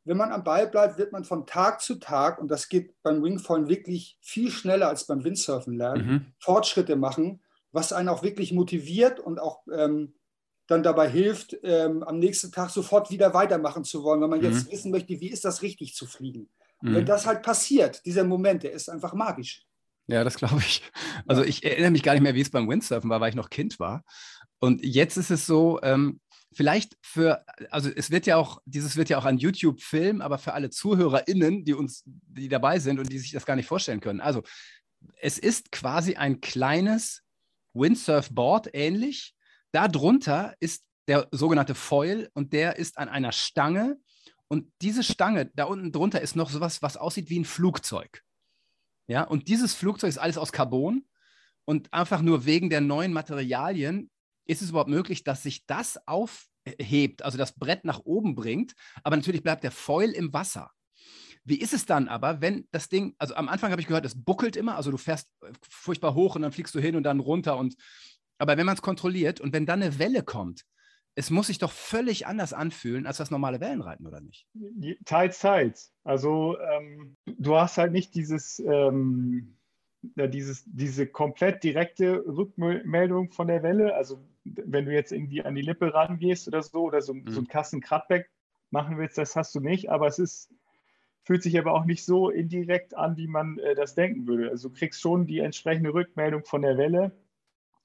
wenn 0.05 0.17
man 0.17 0.33
am 0.33 0.43
Ball 0.43 0.67
bleibt, 0.67 0.99
wird 0.99 1.13
man 1.13 1.25
von 1.25 1.47
Tag 1.47 1.81
zu 1.81 1.97
Tag, 1.97 2.41
und 2.41 2.49
das 2.49 2.69
geht 2.69 3.01
beim 3.03 3.23
Wingfallen 3.23 3.69
wirklich 3.69 4.19
viel 4.21 4.51
schneller 4.51 4.89
als 4.89 5.07
beim 5.07 5.23
Windsurfen 5.25 5.77
lernen, 5.77 6.07
mhm. 6.07 6.27
Fortschritte 6.39 6.97
machen, 6.97 7.41
was 7.71 7.93
einen 7.93 8.09
auch 8.09 8.23
wirklich 8.23 8.53
motiviert 8.53 9.21
und 9.21 9.39
auch 9.39 9.61
ähm, 9.73 10.15
dann 10.67 10.83
dabei 10.83 11.09
hilft, 11.09 11.57
ähm, 11.63 12.03
am 12.03 12.19
nächsten 12.19 12.51
Tag 12.51 12.71
sofort 12.71 13.11
wieder 13.11 13.35
weitermachen 13.35 13.85
zu 13.85 14.03
wollen, 14.03 14.21
wenn 14.21 14.31
man 14.31 14.41
mhm. 14.41 14.47
jetzt 14.47 14.71
wissen 14.71 14.91
möchte, 14.91 15.21
wie 15.21 15.31
ist 15.31 15.45
das 15.45 15.63
richtig 15.63 15.95
zu 15.95 16.07
fliegen. 16.07 16.49
Mhm. 16.83 16.95
wenn 16.95 17.07
das 17.07 17.27
halt 17.27 17.43
passiert, 17.43 18.05
dieser 18.05 18.25
Moment, 18.25 18.63
der 18.63 18.73
ist 18.73 18.89
einfach 18.89 19.15
magisch. 19.15 19.63
Ja, 20.09 20.25
das 20.25 20.37
glaube 20.37 20.59
ich. 20.59 20.83
Also 21.27 21.43
ich 21.43 21.65
erinnere 21.65 21.93
mich 21.93 22.03
gar 22.03 22.13
nicht 22.13 22.23
mehr, 22.23 22.35
wie 22.35 22.41
es 22.41 22.51
beim 22.51 22.69
Windsurfen 22.69 23.09
war, 23.09 23.21
weil 23.21 23.31
ich 23.31 23.37
noch 23.37 23.51
Kind 23.51 23.79
war. 23.79 24.05
Und 24.59 24.85
jetzt 24.85 25.17
ist 25.17 25.31
es 25.31 25.47
so, 25.47 25.81
ähm, 25.83 26.21
vielleicht 26.53 26.97
für, 27.01 27.45
also 27.71 27.91
es 27.95 28.11
wird 28.11 28.27
ja 28.27 28.37
auch, 28.37 28.61
dieses 28.65 28.97
wird 28.97 29.09
ja 29.09 29.19
auch 29.19 29.25
ein 29.25 29.39
YouTube-Film, 29.39 30.21
aber 30.21 30.39
für 30.39 30.53
alle 30.53 30.71
ZuhörerInnen, 30.71 31.65
die 31.65 31.75
uns, 31.75 32.03
die 32.05 32.49
dabei 32.49 32.79
sind 32.79 32.99
und 32.99 33.11
die 33.11 33.19
sich 33.19 33.33
das 33.33 33.47
gar 33.47 33.57
nicht 33.57 33.67
vorstellen 33.67 34.01
können. 34.01 34.21
Also 34.21 34.43
es 35.21 35.39
ist 35.39 35.73
quasi 35.73 36.17
ein 36.17 36.41
kleines 36.41 37.23
Windsurf-Board 37.75 38.71
ähnlich. 38.73 39.35
Darunter 39.73 40.55
ist 40.61 40.85
der 41.09 41.29
sogenannte 41.33 41.75
Foil 41.75 42.29
und 42.35 42.53
der 42.53 42.77
ist 42.77 42.99
an 42.99 43.09
einer 43.09 43.33
Stange. 43.33 43.99
Und 44.53 44.71
diese 44.83 45.03
Stange, 45.03 45.47
da 45.55 45.65
unten 45.65 45.93
drunter 45.93 46.21
ist 46.21 46.37
noch 46.37 46.51
sowas, 46.51 46.83
was 46.83 46.99
aussieht 46.99 47.31
wie 47.31 47.41
ein 47.41 47.47
Flugzeug. 47.47 48.23
Ja, 49.07 49.23
und 49.23 49.49
dieses 49.49 49.73
Flugzeug 49.73 50.11
ist 50.11 50.19
alles 50.19 50.37
aus 50.37 50.53
Carbon 50.53 51.07
und 51.65 51.91
einfach 51.91 52.21
nur 52.21 52.45
wegen 52.45 52.69
der 52.69 52.83
neuen 52.83 53.15
Materialien 53.15 54.11
ist 54.45 54.61
es 54.61 54.69
überhaupt 54.69 54.91
möglich, 54.91 55.25
dass 55.25 55.43
sich 55.43 55.65
das 55.65 56.07
aufhebt, 56.07 57.23
also 57.23 57.39
das 57.39 57.59
Brett 57.59 57.87
nach 57.87 58.01
oben 58.05 58.35
bringt, 58.35 58.75
aber 59.03 59.17
natürlich 59.17 59.43
bleibt 59.43 59.65
der 59.65 59.71
Foil 59.71 60.11
im 60.11 60.35
Wasser. 60.35 60.71
Wie 61.45 61.59
ist 61.59 61.73
es 61.73 61.87
dann 61.87 62.09
aber, 62.09 62.43
wenn 62.43 62.69
das 62.73 62.91
Ding, 62.91 63.15
also 63.17 63.35
am 63.35 63.49
Anfang 63.49 63.71
habe 63.71 63.81
ich 63.81 63.89
gehört, 63.89 64.05
es 64.05 64.23
buckelt 64.23 64.57
immer, 64.57 64.77
also 64.77 64.91
du 64.91 64.99
fährst 64.99 65.31
äh, 65.41 65.53
furchtbar 65.67 66.13
hoch 66.13 66.37
und 66.37 66.43
dann 66.43 66.53
fliegst 66.53 66.75
du 66.75 66.79
hin 66.79 66.95
und 66.95 67.05
dann 67.05 67.21
runter 67.21 67.57
und 67.57 67.75
aber 68.37 68.59
wenn 68.59 68.67
man 68.67 68.75
es 68.75 68.83
kontrolliert 68.83 69.41
und 69.41 69.55
wenn 69.55 69.65
dann 69.65 69.83
eine 69.83 69.99
Welle 69.99 70.23
kommt, 70.23 70.67
es 71.15 71.31
muss 71.31 71.49
sich 71.49 71.59
doch 71.59 71.73
völlig 71.73 72.27
anders 72.27 72.53
anfühlen 72.53 73.07
als 73.07 73.19
das 73.19 73.31
normale 73.31 73.61
Wellenreiten, 73.61 74.07
oder 74.07 74.21
nicht? 74.21 74.47
Teils, 75.05 75.39
teils. 75.39 75.93
Also 76.05 76.59
ähm, 76.59 77.17
du 77.27 77.57
hast 77.57 77.79
halt 77.79 77.93
nicht 77.93 78.15
dieses, 78.15 78.59
ähm, 78.61 79.57
ja, 80.17 80.27
dieses, 80.27 80.65
diese 80.67 81.07
komplett 81.07 81.63
direkte 81.63 82.25
Rückmeldung 82.27 83.31
von 83.31 83.49
der 83.49 83.63
Welle. 83.63 83.95
Also 83.95 84.25
wenn 84.45 84.87
du 84.87 84.93
jetzt 84.93 85.13
irgendwie 85.13 85.43
an 85.43 85.55
die 85.55 85.63
Lippe 85.63 85.93
rangehst 85.93 86.49
oder 86.49 86.63
so, 86.63 86.83
oder 86.83 87.03
so, 87.03 87.15
mhm. 87.15 87.31
so 87.31 87.41
ein 87.41 87.47
Kassen 87.47 87.81
Kratbeck 87.81 88.31
machen 88.71 88.97
willst, 88.97 89.19
das 89.19 89.37
hast 89.37 89.55
du 89.55 89.61
nicht. 89.61 89.91
Aber 89.91 90.07
es 90.07 90.19
ist, 90.19 90.51
fühlt 91.25 91.43
sich 91.43 91.59
aber 91.59 91.75
auch 91.75 91.85
nicht 91.85 92.05
so 92.05 92.31
indirekt 92.31 92.97
an, 92.97 93.19
wie 93.19 93.29
man 93.29 93.59
äh, 93.59 93.75
das 93.75 93.95
denken 93.95 94.27
würde. 94.27 94.51
Also 94.51 94.71
du 94.71 94.75
kriegst 94.75 95.01
schon 95.01 95.27
die 95.27 95.41
entsprechende 95.41 95.93
Rückmeldung 95.93 96.45
von 96.45 96.63
der 96.63 96.79
Welle. 96.79 97.13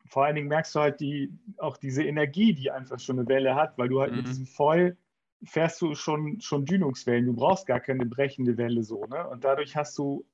Vor 0.08 0.26
allen 0.26 0.36
Dingen 0.36 0.48
merkst 0.48 0.74
du 0.76 0.80
halt 0.80 1.00
die, 1.00 1.32
auch 1.58 1.78
diese 1.78 2.04
Energie, 2.04 2.54
die 2.54 2.72
einfach 2.72 3.00
schon 3.00 3.20
eine 3.20 3.28
Welle 3.28 3.56
hat, 3.56 3.78
weil 3.78 3.90
du 3.90 4.02
halt 4.02 4.12
mhm. 4.12 4.18
mit 4.18 4.28
diesem 4.28 4.46
Foil 4.46 4.98
fährst 5.44 5.82
du 5.82 5.96
schon, 5.96 6.42
schon 6.42 6.66
Dünungswellen. 6.66 7.26
Du 7.26 7.34
brauchst 7.34 7.68
gar 7.68 7.80
keine 7.80 8.06
brechende 8.06 8.58
Welle 8.58 8.84
so. 8.84 9.06
Ne? 9.06 9.28
Und 9.28 9.44
dadurch 9.44 9.76
hast 9.76 9.98
du 9.98 10.26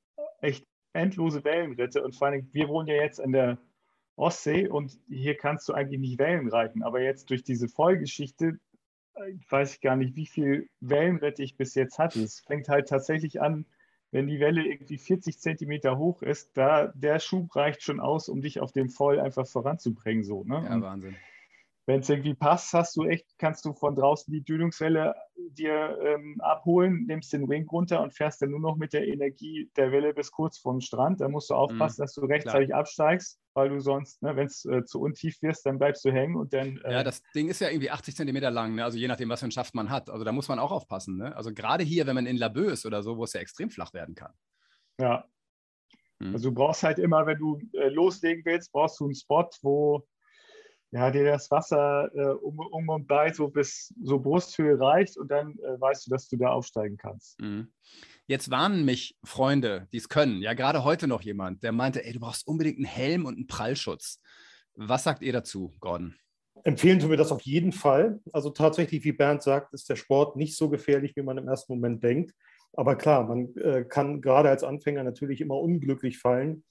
echt 0.41 0.65
endlose 0.93 1.43
Wellenritte. 1.43 2.03
Und 2.03 2.15
vor 2.15 2.27
allen 2.27 2.41
Dingen, 2.41 2.53
wir 2.53 2.69
wohnen 2.69 2.87
ja 2.87 2.95
jetzt 2.95 3.19
an 3.19 3.31
der 3.31 3.57
Ostsee 4.15 4.67
und 4.67 4.99
hier 5.09 5.35
kannst 5.35 5.67
du 5.67 5.73
eigentlich 5.73 5.99
nicht 5.99 6.19
Wellen 6.19 6.47
reiten. 6.49 6.83
Aber 6.83 7.01
jetzt 7.01 7.29
durch 7.29 7.43
diese 7.43 7.67
Vollgeschichte 7.67 8.59
äh, 9.15 9.33
weiß 9.49 9.75
ich 9.75 9.81
gar 9.81 9.95
nicht, 9.95 10.15
wie 10.15 10.27
viel 10.27 10.69
Wellenritte 10.79 11.43
ich 11.43 11.57
bis 11.57 11.75
jetzt 11.75 11.99
hatte. 11.99 12.21
Es 12.21 12.39
fängt 12.41 12.69
halt 12.69 12.87
tatsächlich 12.87 13.41
an, 13.41 13.65
wenn 14.13 14.27
die 14.27 14.39
Welle 14.39 14.63
irgendwie 14.63 14.97
40 14.97 15.39
Zentimeter 15.39 15.97
hoch 15.97 16.21
ist, 16.21 16.55
da 16.55 16.87
der 16.95 17.19
Schub 17.19 17.55
reicht 17.55 17.81
schon 17.81 17.99
aus, 17.99 18.29
um 18.29 18.41
dich 18.41 18.59
auf 18.59 18.71
dem 18.71 18.89
Voll 18.89 19.19
einfach 19.19 19.47
voranzubringen. 19.47 20.23
So, 20.23 20.43
ne? 20.43 20.63
Ja, 20.63 20.81
Wahnsinn 20.81 21.15
wenn 21.85 21.99
es 21.99 22.09
irgendwie 22.09 22.33
passt, 22.33 22.71
hast 22.73 22.95
du 22.95 23.03
echt, 23.03 23.27
kannst 23.37 23.65
du 23.65 23.73
von 23.73 23.95
draußen 23.95 24.31
die 24.31 24.43
Dünungswelle 24.43 25.13
dir 25.35 25.97
ähm, 26.01 26.39
abholen, 26.39 27.05
nimmst 27.07 27.33
den 27.33 27.49
Wing 27.49 27.67
runter 27.67 28.01
und 28.01 28.13
fährst 28.13 28.41
dann 28.41 28.51
nur 28.51 28.61
noch 28.61 28.77
mit 28.77 28.93
der 28.93 29.05
Energie 29.05 29.69
der 29.75 29.91
Welle 29.91 30.13
bis 30.13 30.31
kurz 30.31 30.57
vom 30.57 30.79
Strand. 30.79 31.19
Da 31.19 31.27
musst 31.27 31.49
du 31.49 31.55
aufpassen, 31.55 32.01
mhm, 32.01 32.03
dass 32.03 32.13
du 32.13 32.21
rechtzeitig 32.21 32.69
klar. 32.69 32.79
absteigst, 32.79 33.41
weil 33.53 33.67
du 33.67 33.81
sonst, 33.81 34.21
ne, 34.21 34.33
wenn 34.35 34.47
es 34.47 34.63
äh, 34.63 34.85
zu 34.85 35.01
untief 35.01 35.41
wirst, 35.41 35.65
dann 35.65 35.77
bleibst 35.77 36.05
du 36.05 36.11
hängen 36.11 36.37
und 36.37 36.53
dann. 36.53 36.77
Äh, 36.85 36.93
ja, 36.93 37.03
das 37.03 37.21
Ding 37.35 37.49
ist 37.49 37.59
ja 37.59 37.67
irgendwie 37.67 37.91
80 37.91 38.15
Zentimeter 38.15 38.49
lang, 38.49 38.75
ne? 38.75 38.85
also 38.85 38.97
je 38.97 39.09
nachdem, 39.09 39.27
was 39.27 39.41
für 39.41 39.47
ein 39.47 39.51
Schaft 39.51 39.75
man 39.75 39.89
hat. 39.89 40.09
Also 40.09 40.23
da 40.23 40.31
muss 40.31 40.47
man 40.47 40.59
auch 40.59 40.71
aufpassen. 40.71 41.17
Ne? 41.17 41.35
Also 41.35 41.53
gerade 41.53 41.83
hier, 41.83 42.07
wenn 42.07 42.15
man 42.15 42.27
in 42.27 42.37
Labö 42.37 42.71
ist 42.71 42.85
oder 42.85 43.03
so, 43.03 43.17
wo 43.17 43.25
es 43.25 43.33
ja 43.33 43.41
extrem 43.41 43.69
flach 43.69 43.93
werden 43.93 44.15
kann. 44.15 44.31
Ja. 45.01 45.25
Mhm. 46.19 46.33
Also 46.33 46.49
du 46.49 46.55
brauchst 46.55 46.83
halt 46.83 46.97
immer, 46.97 47.25
wenn 47.25 47.37
du 47.37 47.59
äh, 47.73 47.89
loslegen 47.89 48.45
willst, 48.45 48.71
brauchst 48.71 49.01
du 49.01 49.05
einen 49.05 49.15
Spot, 49.15 49.49
wo 49.61 50.07
ja, 50.93 51.09
dir 51.09 51.25
das 51.25 51.49
Wasser 51.49 52.11
äh, 52.13 52.33
um, 52.33 52.59
um 52.59 52.89
und 52.89 53.07
bei 53.07 53.33
so 53.33 53.47
bis 53.47 53.93
so 54.03 54.19
Brusthöhe 54.19 54.79
reicht 54.79 55.17
und 55.17 55.31
dann 55.31 55.57
äh, 55.59 55.81
weißt 55.81 56.05
du, 56.05 56.11
dass 56.11 56.27
du 56.27 56.37
da 56.37 56.49
aufsteigen 56.49 56.97
kannst. 56.97 57.39
Mhm. 57.41 57.69
Jetzt 58.27 58.51
warnen 58.51 58.85
mich 58.85 59.17
Freunde, 59.23 59.87
die 59.91 59.97
es 59.97 60.07
können, 60.07 60.41
ja 60.41 60.53
gerade 60.53 60.83
heute 60.83 61.07
noch 61.07 61.21
jemand, 61.21 61.63
der 61.63 61.71
meinte, 61.71 62.05
ey, 62.05 62.13
du 62.13 62.19
brauchst 62.19 62.47
unbedingt 62.47 62.77
einen 62.77 62.85
Helm 62.85 63.25
und 63.25 63.35
einen 63.35 63.47
Prallschutz. 63.47 64.21
Was 64.75 65.03
sagt 65.03 65.23
ihr 65.23 65.33
dazu, 65.33 65.73
Gordon? 65.79 66.15
Empfehlen 66.63 66.99
tun 66.99 67.09
wir 67.09 67.17
das 67.17 67.31
auf 67.31 67.41
jeden 67.41 67.71
Fall. 67.71 68.21
Also 68.31 68.51
tatsächlich, 68.51 69.03
wie 69.03 69.11
Bernd 69.11 69.41
sagt, 69.41 69.73
ist 69.73 69.89
der 69.89 69.95
Sport 69.95 70.35
nicht 70.35 70.55
so 70.55 70.69
gefährlich, 70.69 71.15
wie 71.15 71.23
man 71.23 71.37
im 71.37 71.47
ersten 71.47 71.73
Moment 71.73 72.03
denkt. 72.03 72.33
Aber 72.73 72.95
klar, 72.95 73.27
man 73.27 73.55
äh, 73.57 73.83
kann 73.83 74.21
gerade 74.21 74.49
als 74.49 74.63
Anfänger 74.63 75.03
natürlich 75.03 75.41
immer 75.41 75.57
unglücklich 75.57 76.19
fallen. 76.19 76.63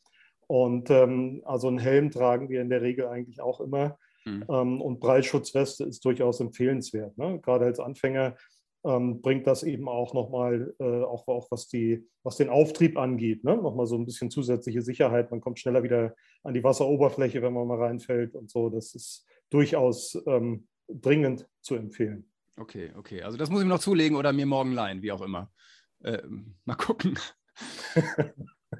Und 0.46 0.90
ähm, 0.90 1.42
also 1.44 1.68
einen 1.68 1.78
Helm 1.78 2.10
tragen 2.10 2.48
wir 2.48 2.62
in 2.62 2.70
der 2.70 2.82
Regel 2.82 3.06
eigentlich 3.06 3.40
auch 3.40 3.60
immer. 3.60 3.98
Mhm. 4.24 4.44
Ähm, 4.48 4.80
und 4.80 5.00
Prallschutzweste 5.00 5.84
ist 5.84 6.04
durchaus 6.04 6.40
empfehlenswert. 6.40 7.16
Ne? 7.18 7.40
Gerade 7.40 7.66
als 7.66 7.80
Anfänger 7.80 8.36
ähm, 8.84 9.20
bringt 9.22 9.46
das 9.46 9.62
eben 9.62 9.88
auch 9.88 10.14
nochmal, 10.14 10.74
äh, 10.78 11.02
auch, 11.02 11.28
auch 11.28 11.50
was, 11.50 11.68
die, 11.68 12.04
was 12.22 12.36
den 12.36 12.48
Auftrieb 12.48 12.98
angeht, 12.98 13.44
ne? 13.44 13.56
nochmal 13.56 13.86
so 13.86 13.96
ein 13.96 14.04
bisschen 14.04 14.30
zusätzliche 14.30 14.82
Sicherheit. 14.82 15.30
Man 15.30 15.40
kommt 15.40 15.60
schneller 15.60 15.82
wieder 15.82 16.14
an 16.42 16.54
die 16.54 16.64
Wasseroberfläche, 16.64 17.42
wenn 17.42 17.52
man 17.52 17.66
mal 17.66 17.78
reinfällt 17.78 18.34
und 18.34 18.50
so. 18.50 18.70
Das 18.70 18.94
ist 18.94 19.26
durchaus 19.50 20.20
ähm, 20.26 20.66
dringend 20.88 21.48
zu 21.60 21.76
empfehlen. 21.76 22.28
Okay, 22.56 22.92
okay. 22.96 23.22
Also 23.22 23.38
das 23.38 23.50
muss 23.50 23.62
ich 23.62 23.68
noch 23.68 23.78
zulegen 23.78 24.16
oder 24.16 24.32
mir 24.32 24.46
morgen 24.46 24.72
leihen, 24.72 25.02
wie 25.02 25.12
auch 25.12 25.22
immer. 25.22 25.50
Äh, 26.02 26.22
mal 26.64 26.74
gucken. 26.74 27.18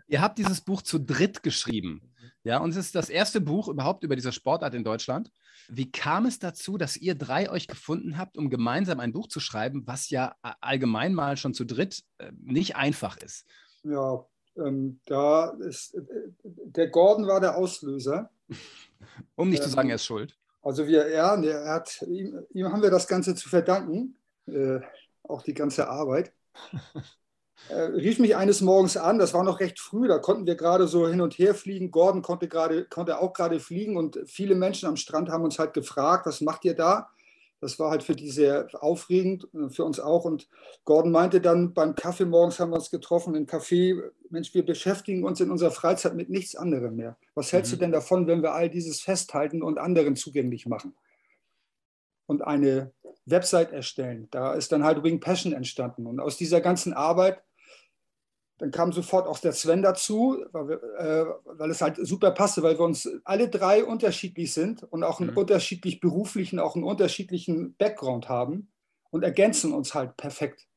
Ihr 0.08 0.20
habt 0.20 0.38
dieses 0.38 0.60
Buch 0.60 0.82
zu 0.82 0.98
dritt 0.98 1.42
geschrieben. 1.42 2.11
Ja, 2.44 2.58
und 2.58 2.70
es 2.70 2.76
ist 2.76 2.94
das 2.94 3.08
erste 3.08 3.40
Buch 3.40 3.68
überhaupt 3.68 4.02
über 4.02 4.16
diese 4.16 4.32
Sportart 4.32 4.74
in 4.74 4.82
Deutschland. 4.82 5.30
Wie 5.68 5.90
kam 5.90 6.26
es 6.26 6.40
dazu, 6.40 6.76
dass 6.76 6.96
ihr 6.96 7.14
drei 7.14 7.48
euch 7.48 7.68
gefunden 7.68 8.18
habt, 8.18 8.36
um 8.36 8.50
gemeinsam 8.50 8.98
ein 8.98 9.12
Buch 9.12 9.28
zu 9.28 9.38
schreiben, 9.38 9.86
was 9.86 10.10
ja 10.10 10.34
allgemein 10.60 11.14
mal 11.14 11.36
schon 11.36 11.54
zu 11.54 11.64
dritt 11.64 12.02
äh, 12.18 12.32
nicht 12.42 12.74
einfach 12.74 13.16
ist? 13.16 13.46
Ja, 13.84 14.24
ähm, 14.56 15.00
da 15.06 15.50
ist 15.60 15.94
äh, 15.94 16.02
der 16.42 16.88
Gordon 16.88 17.26
war 17.26 17.40
der 17.40 17.56
Auslöser. 17.56 18.30
um 19.36 19.48
nicht 19.48 19.62
ähm, 19.62 19.68
zu 19.68 19.70
sagen, 19.70 19.88
er 19.88 19.96
ist 19.96 20.04
schuld. 20.04 20.36
Also 20.62 20.86
wir, 20.86 21.08
ja, 21.10 21.34
er 21.40 21.74
hat, 21.74 22.02
ihm, 22.02 22.44
ihm 22.50 22.72
haben 22.72 22.82
wir 22.82 22.90
das 22.90 23.06
Ganze 23.06 23.34
zu 23.34 23.48
verdanken, 23.48 24.16
äh, 24.46 24.80
auch 25.22 25.42
die 25.42 25.54
ganze 25.54 25.88
Arbeit. 25.88 26.32
äh, 27.68 27.74
rief 27.74 28.18
mich 28.18 28.36
eines 28.36 28.60
Morgens 28.60 28.96
an, 28.96 29.18
das 29.18 29.34
war 29.34 29.44
noch 29.44 29.60
recht 29.60 29.78
früh, 29.78 30.08
da 30.08 30.18
konnten 30.18 30.46
wir 30.46 30.56
gerade 30.56 30.88
so 30.88 31.08
hin 31.08 31.20
und 31.20 31.38
her 31.38 31.54
fliegen. 31.54 31.90
Gordon 31.90 32.22
konnte, 32.22 32.48
grade, 32.48 32.84
konnte 32.84 33.20
auch 33.20 33.32
gerade 33.32 33.60
fliegen 33.60 33.96
und 33.96 34.18
viele 34.26 34.54
Menschen 34.54 34.88
am 34.88 34.96
Strand 34.96 35.28
haben 35.28 35.44
uns 35.44 35.58
halt 35.58 35.72
gefragt, 35.74 36.26
was 36.26 36.40
macht 36.40 36.64
ihr 36.64 36.74
da? 36.74 37.08
Das 37.62 37.78
war 37.78 37.92
halt 37.92 38.02
für 38.02 38.16
die 38.16 38.28
sehr 38.28 38.66
aufregend, 38.82 39.46
äh, 39.54 39.68
für 39.68 39.84
uns 39.84 40.00
auch. 40.00 40.24
Und 40.24 40.48
Gordon 40.84 41.12
meinte 41.12 41.40
dann 41.40 41.72
beim 41.72 41.94
Kaffee 41.94 42.24
morgens 42.24 42.58
haben 42.58 42.72
wir 42.72 42.76
uns 42.76 42.90
getroffen 42.90 43.36
im 43.36 43.46
Café, 43.46 44.02
Mensch, 44.30 44.52
wir 44.52 44.66
beschäftigen 44.66 45.24
uns 45.24 45.40
in 45.40 45.50
unserer 45.50 45.70
Freizeit 45.70 46.14
mit 46.14 46.28
nichts 46.28 46.56
anderem 46.56 46.96
mehr. 46.96 47.16
Was 47.34 47.52
hältst 47.52 47.70
mhm. 47.72 47.76
du 47.76 47.80
denn 47.80 47.92
davon, 47.92 48.26
wenn 48.26 48.42
wir 48.42 48.52
all 48.52 48.68
dieses 48.68 49.00
festhalten 49.00 49.62
und 49.62 49.78
anderen 49.78 50.16
zugänglich 50.16 50.66
machen? 50.66 50.94
Und 52.26 52.42
eine 52.42 52.92
Website 53.26 53.72
erstellen. 53.72 54.28
Da 54.30 54.54
ist 54.54 54.72
dann 54.72 54.84
halt 54.84 55.02
Wing 55.02 55.20
Passion 55.20 55.52
entstanden. 55.52 56.06
Und 56.06 56.20
aus 56.20 56.36
dieser 56.36 56.60
ganzen 56.60 56.92
Arbeit 56.92 57.42
dann 58.62 58.70
kam 58.70 58.92
sofort 58.92 59.26
auch 59.26 59.40
der 59.40 59.52
Sven 59.52 59.82
dazu, 59.82 60.44
weil, 60.52 60.68
wir, 60.68 60.82
äh, 60.96 61.26
weil, 61.58 61.70
es 61.70 61.80
halt 61.80 61.96
super 62.06 62.30
passte, 62.30 62.62
weil 62.62 62.78
wir 62.78 62.84
uns 62.84 63.10
alle 63.24 63.48
drei 63.48 63.82
unterschiedlich 63.82 64.52
sind 64.52 64.84
und 64.84 65.02
auch 65.02 65.18
einen 65.18 65.32
mhm. 65.32 65.36
unterschiedlich 65.36 65.98
beruflichen, 65.98 66.60
auch 66.60 66.76
einen 66.76 66.84
unterschiedlichen 66.84 67.74
Background 67.74 68.28
haben 68.28 68.70
und 69.10 69.24
ergänzen 69.24 69.72
uns 69.72 69.94
halt 69.94 70.16
perfekt 70.16 70.68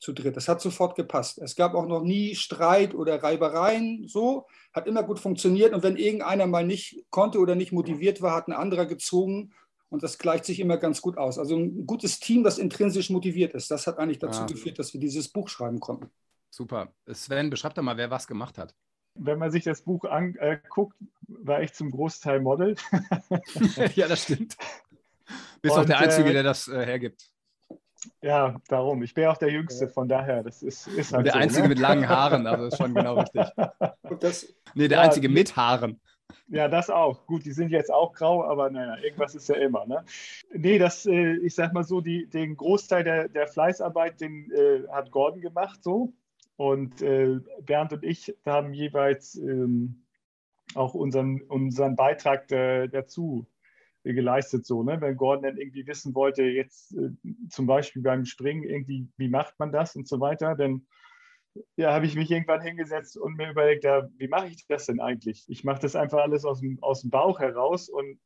zu 0.00 0.12
dritt. 0.12 0.36
Das 0.36 0.48
hat 0.48 0.60
sofort 0.60 0.96
gepasst. 0.96 1.38
Es 1.38 1.54
gab 1.54 1.74
auch 1.74 1.86
noch 1.86 2.02
nie 2.02 2.34
Streit 2.34 2.92
oder 2.92 3.22
Reibereien, 3.22 4.08
so, 4.08 4.48
hat 4.72 4.88
immer 4.88 5.04
gut 5.04 5.20
funktioniert. 5.20 5.74
Und 5.74 5.84
wenn 5.84 5.96
irgendeiner 5.96 6.48
mal 6.48 6.66
nicht 6.66 7.04
konnte 7.10 7.38
oder 7.38 7.54
nicht 7.54 7.70
motiviert 7.70 8.20
war, 8.20 8.34
hat 8.34 8.48
ein 8.48 8.52
anderer 8.52 8.86
gezogen 8.86 9.52
und 9.92 10.02
das 10.02 10.16
gleicht 10.16 10.46
sich 10.46 10.58
immer 10.58 10.78
ganz 10.78 11.02
gut 11.02 11.18
aus. 11.18 11.38
Also 11.38 11.54
ein 11.54 11.86
gutes 11.86 12.18
Team, 12.18 12.42
das 12.42 12.56
intrinsisch 12.56 13.10
motiviert 13.10 13.52
ist, 13.52 13.70
das 13.70 13.86
hat 13.86 13.98
eigentlich 13.98 14.18
dazu 14.18 14.40
ja. 14.40 14.46
geführt, 14.46 14.78
dass 14.78 14.94
wir 14.94 15.00
dieses 15.00 15.28
Buch 15.28 15.50
schreiben 15.50 15.80
konnten. 15.80 16.10
Super. 16.48 16.94
Sven, 17.12 17.50
beschreib 17.50 17.74
doch 17.74 17.82
mal, 17.82 17.98
wer 17.98 18.10
was 18.10 18.26
gemacht 18.26 18.56
hat. 18.56 18.74
Wenn 19.14 19.38
man 19.38 19.50
sich 19.50 19.64
das 19.64 19.82
Buch 19.82 20.06
anguckt, 20.06 20.96
äh, 21.00 21.04
war 21.28 21.62
ich 21.62 21.74
zum 21.74 21.90
Großteil 21.90 22.40
Model. 22.40 22.74
ja, 23.94 24.08
das 24.08 24.22
stimmt. 24.22 24.56
Bist 25.60 25.76
auch 25.76 25.84
der 25.84 25.98
Einzige, 25.98 26.30
äh, 26.30 26.32
der 26.32 26.42
das 26.42 26.68
äh, 26.68 26.86
hergibt. 26.86 27.30
Ja, 28.22 28.56
darum. 28.68 29.02
Ich 29.02 29.12
bin 29.12 29.26
auch 29.26 29.36
der 29.36 29.50
Jüngste, 29.50 29.88
von 29.88 30.08
daher, 30.08 30.42
das 30.42 30.62
ist, 30.62 30.88
ist 30.88 31.12
halt 31.12 31.26
Der 31.26 31.34
so, 31.34 31.38
Einzige 31.38 31.62
ne? 31.64 31.68
mit 31.68 31.78
langen 31.78 32.08
Haaren, 32.08 32.46
also 32.46 32.66
ist 32.66 32.78
schon 32.78 32.94
genau 32.94 33.14
richtig. 33.20 33.46
Das, 34.20 34.46
nee, 34.74 34.88
der 34.88 34.98
ja, 34.98 35.04
Einzige 35.04 35.28
mit 35.28 35.54
Haaren. 35.54 36.00
Ja, 36.48 36.68
das 36.68 36.90
auch. 36.90 37.26
Gut, 37.26 37.44
die 37.44 37.52
sind 37.52 37.70
jetzt 37.70 37.90
auch 37.90 38.12
grau, 38.12 38.44
aber 38.44 38.70
naja, 38.70 39.02
irgendwas 39.02 39.34
ist 39.34 39.48
ja 39.48 39.56
immer. 39.56 39.86
Ne? 39.86 40.04
Nee, 40.52 40.78
das, 40.78 41.06
äh, 41.06 41.36
ich 41.36 41.54
sag 41.54 41.72
mal 41.72 41.84
so, 41.84 42.00
die, 42.00 42.26
den 42.26 42.56
Großteil 42.56 43.04
der, 43.04 43.28
der 43.28 43.46
Fleißarbeit, 43.46 44.20
den 44.20 44.50
äh, 44.50 44.86
hat 44.90 45.10
Gordon 45.10 45.40
gemacht, 45.40 45.82
so. 45.82 46.12
Und 46.56 47.02
äh, 47.02 47.40
Bernd 47.62 47.92
und 47.92 48.04
ich 48.04 48.36
haben 48.44 48.74
jeweils 48.74 49.36
ähm, 49.36 50.04
auch 50.74 50.94
unseren, 50.94 51.40
unseren 51.42 51.96
Beitrag 51.96 52.50
äh, 52.52 52.88
dazu 52.88 53.46
geleistet. 54.04 54.66
So, 54.66 54.82
ne? 54.82 55.00
Wenn 55.00 55.16
Gordon 55.16 55.44
dann 55.44 55.56
irgendwie 55.56 55.86
wissen 55.86 56.14
wollte, 56.14 56.42
jetzt 56.42 56.94
äh, 56.96 57.10
zum 57.48 57.66
Beispiel 57.66 58.02
beim 58.02 58.24
Springen, 58.24 58.64
irgendwie, 58.64 59.08
wie 59.16 59.28
macht 59.28 59.58
man 59.58 59.72
das 59.72 59.96
und 59.96 60.08
so 60.08 60.20
weiter, 60.20 60.54
dann 60.54 60.86
ja, 61.76 61.92
habe 61.92 62.06
ich 62.06 62.14
mich 62.14 62.30
irgendwann 62.30 62.62
hingesetzt 62.62 63.16
und 63.16 63.36
mir 63.36 63.50
überlegt, 63.50 63.84
ja, 63.84 64.08
wie 64.16 64.28
mache 64.28 64.48
ich 64.48 64.66
das 64.66 64.86
denn 64.86 65.00
eigentlich? 65.00 65.44
Ich 65.48 65.64
mache 65.64 65.80
das 65.80 65.96
einfach 65.96 66.20
alles 66.20 66.44
aus 66.44 66.60
dem, 66.60 66.78
aus 66.82 67.02
dem 67.02 67.10
Bauch 67.10 67.40
heraus 67.40 67.88
und 67.88 68.18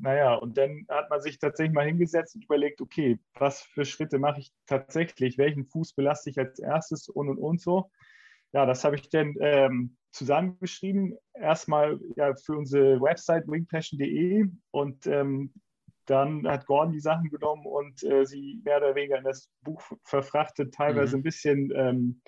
naja, 0.00 0.34
und 0.34 0.58
dann 0.58 0.86
hat 0.88 1.08
man 1.10 1.20
sich 1.20 1.38
tatsächlich 1.38 1.74
mal 1.74 1.86
hingesetzt 1.86 2.34
und 2.34 2.44
überlegt, 2.44 2.80
okay, 2.80 3.18
was 3.34 3.62
für 3.62 3.84
Schritte 3.84 4.18
mache 4.18 4.40
ich 4.40 4.52
tatsächlich? 4.66 5.38
Welchen 5.38 5.66
Fuß 5.66 5.94
belaste 5.94 6.30
ich 6.30 6.38
als 6.38 6.58
erstes 6.58 7.08
und 7.08 7.28
und 7.28 7.38
und 7.38 7.60
so? 7.60 7.90
Ja, 8.52 8.66
das 8.66 8.84
habe 8.84 8.96
ich 8.96 9.08
dann 9.08 9.34
ähm, 9.40 9.96
zusammengeschrieben. 10.10 11.16
Erstmal 11.34 12.00
ja, 12.16 12.34
für 12.34 12.56
unsere 12.56 13.00
Website 13.00 13.46
wingpassion.de 13.46 14.46
und 14.72 15.06
ähm, 15.06 15.52
dann 16.06 16.46
hat 16.48 16.66
Gordon 16.66 16.92
die 16.92 17.00
Sachen 17.00 17.30
genommen 17.30 17.64
und 17.64 18.02
äh, 18.02 18.26
sie 18.26 18.60
mehr 18.64 18.78
oder 18.78 18.94
weniger 18.94 19.18
in 19.18 19.24
das 19.24 19.48
Buch 19.62 19.82
verfrachtet, 20.04 20.74
teilweise 20.74 21.16
mhm. 21.16 21.20
ein 21.20 21.22
bisschen 21.22 21.72
ähm, 21.76 22.22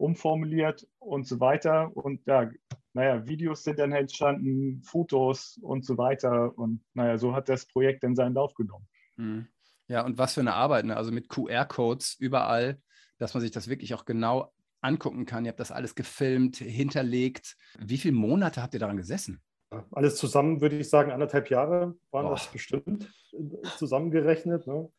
umformuliert 0.00 0.88
und 0.98 1.26
so 1.26 1.40
weiter. 1.40 1.94
Und 1.94 2.26
ja, 2.26 2.50
naja, 2.94 3.26
Videos 3.26 3.62
sind 3.62 3.78
dann 3.78 3.92
entstanden, 3.92 4.82
Fotos 4.82 5.58
und 5.62 5.84
so 5.84 5.98
weiter. 5.98 6.56
Und 6.58 6.82
naja, 6.94 7.18
so 7.18 7.34
hat 7.34 7.48
das 7.48 7.66
Projekt 7.66 8.02
dann 8.02 8.16
seinen 8.16 8.34
Lauf 8.34 8.54
genommen. 8.54 8.88
Mhm. 9.16 9.46
Ja, 9.88 10.04
und 10.04 10.18
was 10.18 10.34
für 10.34 10.40
eine 10.40 10.54
Arbeit, 10.54 10.84
ne? 10.84 10.96
also 10.96 11.10
mit 11.10 11.28
QR-Codes 11.28 12.16
überall, 12.18 12.80
dass 13.18 13.34
man 13.34 13.40
sich 13.40 13.50
das 13.50 13.68
wirklich 13.68 13.92
auch 13.94 14.04
genau 14.04 14.52
angucken 14.80 15.26
kann. 15.26 15.44
Ihr 15.44 15.50
habt 15.50 15.60
das 15.60 15.72
alles 15.72 15.94
gefilmt, 15.94 16.56
hinterlegt. 16.56 17.56
Wie 17.78 17.98
viele 17.98 18.14
Monate 18.14 18.62
habt 18.62 18.72
ihr 18.72 18.80
daran 18.80 18.96
gesessen? 18.96 19.42
Alles 19.92 20.16
zusammen 20.16 20.60
würde 20.60 20.78
ich 20.78 20.88
sagen, 20.88 21.12
anderthalb 21.12 21.50
Jahre 21.50 21.96
waren 22.10 22.26
Boah. 22.26 22.30
das 22.30 22.46
bestimmt 22.46 23.12
zusammengerechnet. 23.76 24.66
Ne? 24.66 24.90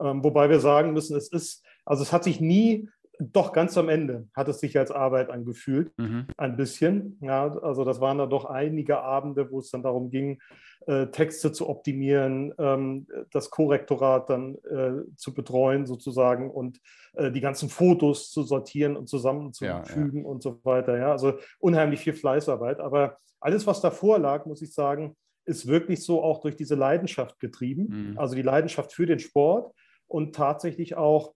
Ähm, 0.00 0.22
wobei 0.22 0.48
wir 0.48 0.60
sagen 0.60 0.92
müssen, 0.92 1.16
es 1.16 1.28
ist, 1.32 1.64
also 1.84 2.02
es 2.02 2.12
hat 2.12 2.24
sich 2.24 2.40
nie 2.40 2.88
doch 3.18 3.52
ganz 3.52 3.76
am 3.78 3.88
Ende 3.88 4.28
hat 4.34 4.48
es 4.48 4.60
sich 4.60 4.78
als 4.78 4.90
Arbeit 4.90 5.30
angefühlt, 5.30 5.96
mhm. 5.98 6.26
ein 6.36 6.56
bisschen. 6.56 7.18
Ja, 7.20 7.56
also 7.58 7.84
das 7.84 8.00
waren 8.00 8.18
da 8.18 8.26
doch 8.26 8.44
einige 8.44 9.00
Abende, 9.00 9.50
wo 9.50 9.60
es 9.60 9.70
dann 9.70 9.82
darum 9.82 10.10
ging, 10.10 10.40
äh, 10.86 11.06
Texte 11.06 11.52
zu 11.52 11.68
optimieren, 11.68 12.52
ähm, 12.58 13.06
das 13.30 13.50
Korrektorat 13.50 14.28
dann 14.30 14.56
äh, 14.64 15.02
zu 15.16 15.34
betreuen 15.34 15.86
sozusagen 15.86 16.50
und 16.50 16.80
äh, 17.14 17.30
die 17.30 17.40
ganzen 17.40 17.68
Fotos 17.68 18.30
zu 18.30 18.42
sortieren 18.42 18.96
und 18.96 19.08
zusammenzufügen 19.08 20.18
ja, 20.18 20.22
ja. 20.22 20.28
und 20.28 20.42
so 20.42 20.60
weiter. 20.64 20.98
Ja, 20.98 21.12
also 21.12 21.34
unheimlich 21.58 22.00
viel 22.00 22.14
Fleißarbeit. 22.14 22.80
Aber 22.80 23.18
alles, 23.40 23.66
was 23.66 23.80
davor 23.80 24.18
lag, 24.18 24.46
muss 24.46 24.62
ich 24.62 24.74
sagen, 24.74 25.16
ist 25.46 25.66
wirklich 25.66 26.02
so 26.02 26.22
auch 26.22 26.40
durch 26.40 26.56
diese 26.56 26.74
Leidenschaft 26.74 27.38
getrieben. 27.38 28.10
Mhm. 28.10 28.18
Also 28.18 28.34
die 28.34 28.42
Leidenschaft 28.42 28.92
für 28.92 29.06
den 29.06 29.18
Sport 29.18 29.72
und 30.06 30.34
tatsächlich 30.34 30.96
auch 30.96 31.34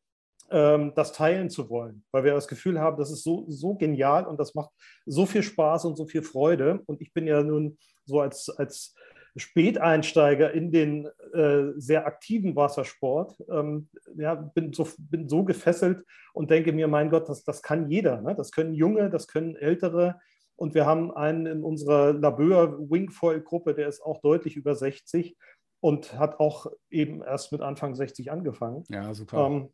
das 0.50 1.12
teilen 1.12 1.50
zu 1.50 1.68
wollen, 1.68 2.04
weil 2.10 2.24
wir 2.24 2.32
das 2.32 2.48
Gefühl 2.48 2.80
haben, 2.80 2.96
das 2.96 3.10
ist 3.10 3.22
so, 3.22 3.44
so 3.48 3.74
genial 3.74 4.26
und 4.26 4.40
das 4.40 4.54
macht 4.54 4.70
so 5.04 5.26
viel 5.26 5.42
Spaß 5.42 5.84
und 5.84 5.96
so 5.96 6.06
viel 6.06 6.22
Freude. 6.22 6.80
Und 6.86 7.02
ich 7.02 7.12
bin 7.12 7.26
ja 7.26 7.42
nun 7.42 7.76
so 8.06 8.20
als, 8.20 8.48
als 8.48 8.94
Späteinsteiger 9.36 10.52
in 10.52 10.72
den 10.72 11.08
äh, 11.32 11.72
sehr 11.76 12.06
aktiven 12.06 12.56
Wassersport, 12.56 13.36
ähm, 13.50 13.88
ja, 14.16 14.34
bin, 14.34 14.72
so, 14.72 14.88
bin 14.98 15.28
so 15.28 15.44
gefesselt 15.44 16.04
und 16.32 16.50
denke 16.50 16.72
mir, 16.72 16.88
mein 16.88 17.10
Gott, 17.10 17.28
das, 17.28 17.44
das 17.44 17.62
kann 17.62 17.90
jeder. 17.90 18.20
Ne? 18.20 18.34
Das 18.34 18.50
können 18.50 18.74
Junge, 18.74 19.10
das 19.10 19.28
können 19.28 19.56
Ältere. 19.56 20.18
Und 20.56 20.74
wir 20.74 20.86
haben 20.86 21.12
einen 21.12 21.46
in 21.46 21.62
unserer 21.62 22.12
Labeur 22.12 22.78
Wingfoil-Gruppe, 22.90 23.74
der 23.74 23.88
ist 23.88 24.02
auch 24.02 24.20
deutlich 24.20 24.56
über 24.56 24.74
60 24.74 25.36
und 25.80 26.18
hat 26.18 26.40
auch 26.40 26.66
eben 26.90 27.22
erst 27.22 27.52
mit 27.52 27.60
Anfang 27.60 27.94
60 27.94 28.32
angefangen. 28.32 28.84
Ja, 28.88 29.14
super. 29.14 29.46
Ähm, 29.46 29.68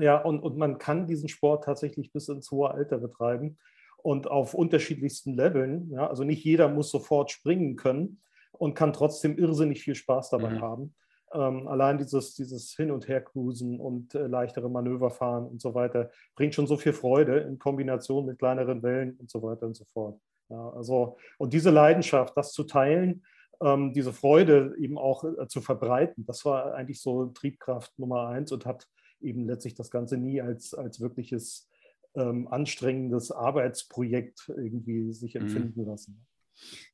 ja, 0.00 0.18
und, 0.18 0.40
und 0.40 0.56
man 0.56 0.78
kann 0.78 1.06
diesen 1.06 1.28
Sport 1.28 1.64
tatsächlich 1.64 2.12
bis 2.12 2.28
ins 2.28 2.50
hohe 2.50 2.70
Alter 2.70 2.98
betreiben 2.98 3.58
und 4.02 4.28
auf 4.28 4.54
unterschiedlichsten 4.54 5.34
Leveln. 5.34 5.90
Ja, 5.90 6.06
also 6.06 6.24
nicht 6.24 6.44
jeder 6.44 6.68
muss 6.68 6.90
sofort 6.90 7.30
springen 7.30 7.76
können 7.76 8.20
und 8.52 8.74
kann 8.74 8.92
trotzdem 8.92 9.38
irrsinnig 9.38 9.82
viel 9.82 9.94
Spaß 9.94 10.30
dabei 10.30 10.50
mhm. 10.50 10.60
haben. 10.60 10.94
Ähm, 11.32 11.68
allein 11.68 11.98
dieses, 11.98 12.34
dieses 12.34 12.72
Hin- 12.74 12.90
und 12.90 13.06
Her-Cruisen 13.06 13.78
und 13.78 14.14
äh, 14.14 14.26
leichtere 14.26 14.68
Manöver 14.68 15.10
fahren 15.10 15.46
und 15.46 15.60
so 15.60 15.74
weiter 15.74 16.10
bringt 16.34 16.54
schon 16.54 16.66
so 16.66 16.76
viel 16.76 16.92
Freude 16.92 17.38
in 17.38 17.58
Kombination 17.58 18.26
mit 18.26 18.38
kleineren 18.38 18.82
Wellen 18.82 19.16
und 19.16 19.30
so 19.30 19.40
weiter 19.42 19.66
und 19.66 19.76
so 19.76 19.84
fort. 19.84 20.20
Ja, 20.48 20.70
also, 20.70 21.16
und 21.38 21.52
diese 21.52 21.70
Leidenschaft, 21.70 22.36
das 22.36 22.52
zu 22.52 22.64
teilen, 22.64 23.24
ähm, 23.62 23.92
diese 23.92 24.12
Freude 24.12 24.74
eben 24.78 24.98
auch 24.98 25.22
äh, 25.22 25.46
zu 25.46 25.60
verbreiten, 25.60 26.26
das 26.26 26.44
war 26.44 26.74
eigentlich 26.74 27.00
so 27.00 27.26
Triebkraft 27.26 27.96
Nummer 27.96 28.26
eins 28.28 28.50
und 28.50 28.66
hat 28.66 28.88
eben 29.20 29.46
letztlich 29.46 29.74
das 29.74 29.90
Ganze 29.90 30.16
nie 30.16 30.40
als, 30.40 30.74
als 30.74 31.00
wirkliches 31.00 31.68
ähm, 32.14 32.48
anstrengendes 32.48 33.30
Arbeitsprojekt 33.30 34.52
irgendwie 34.56 35.12
sich 35.12 35.34
mhm. 35.34 35.42
empfinden 35.42 35.84
lassen. 35.84 36.26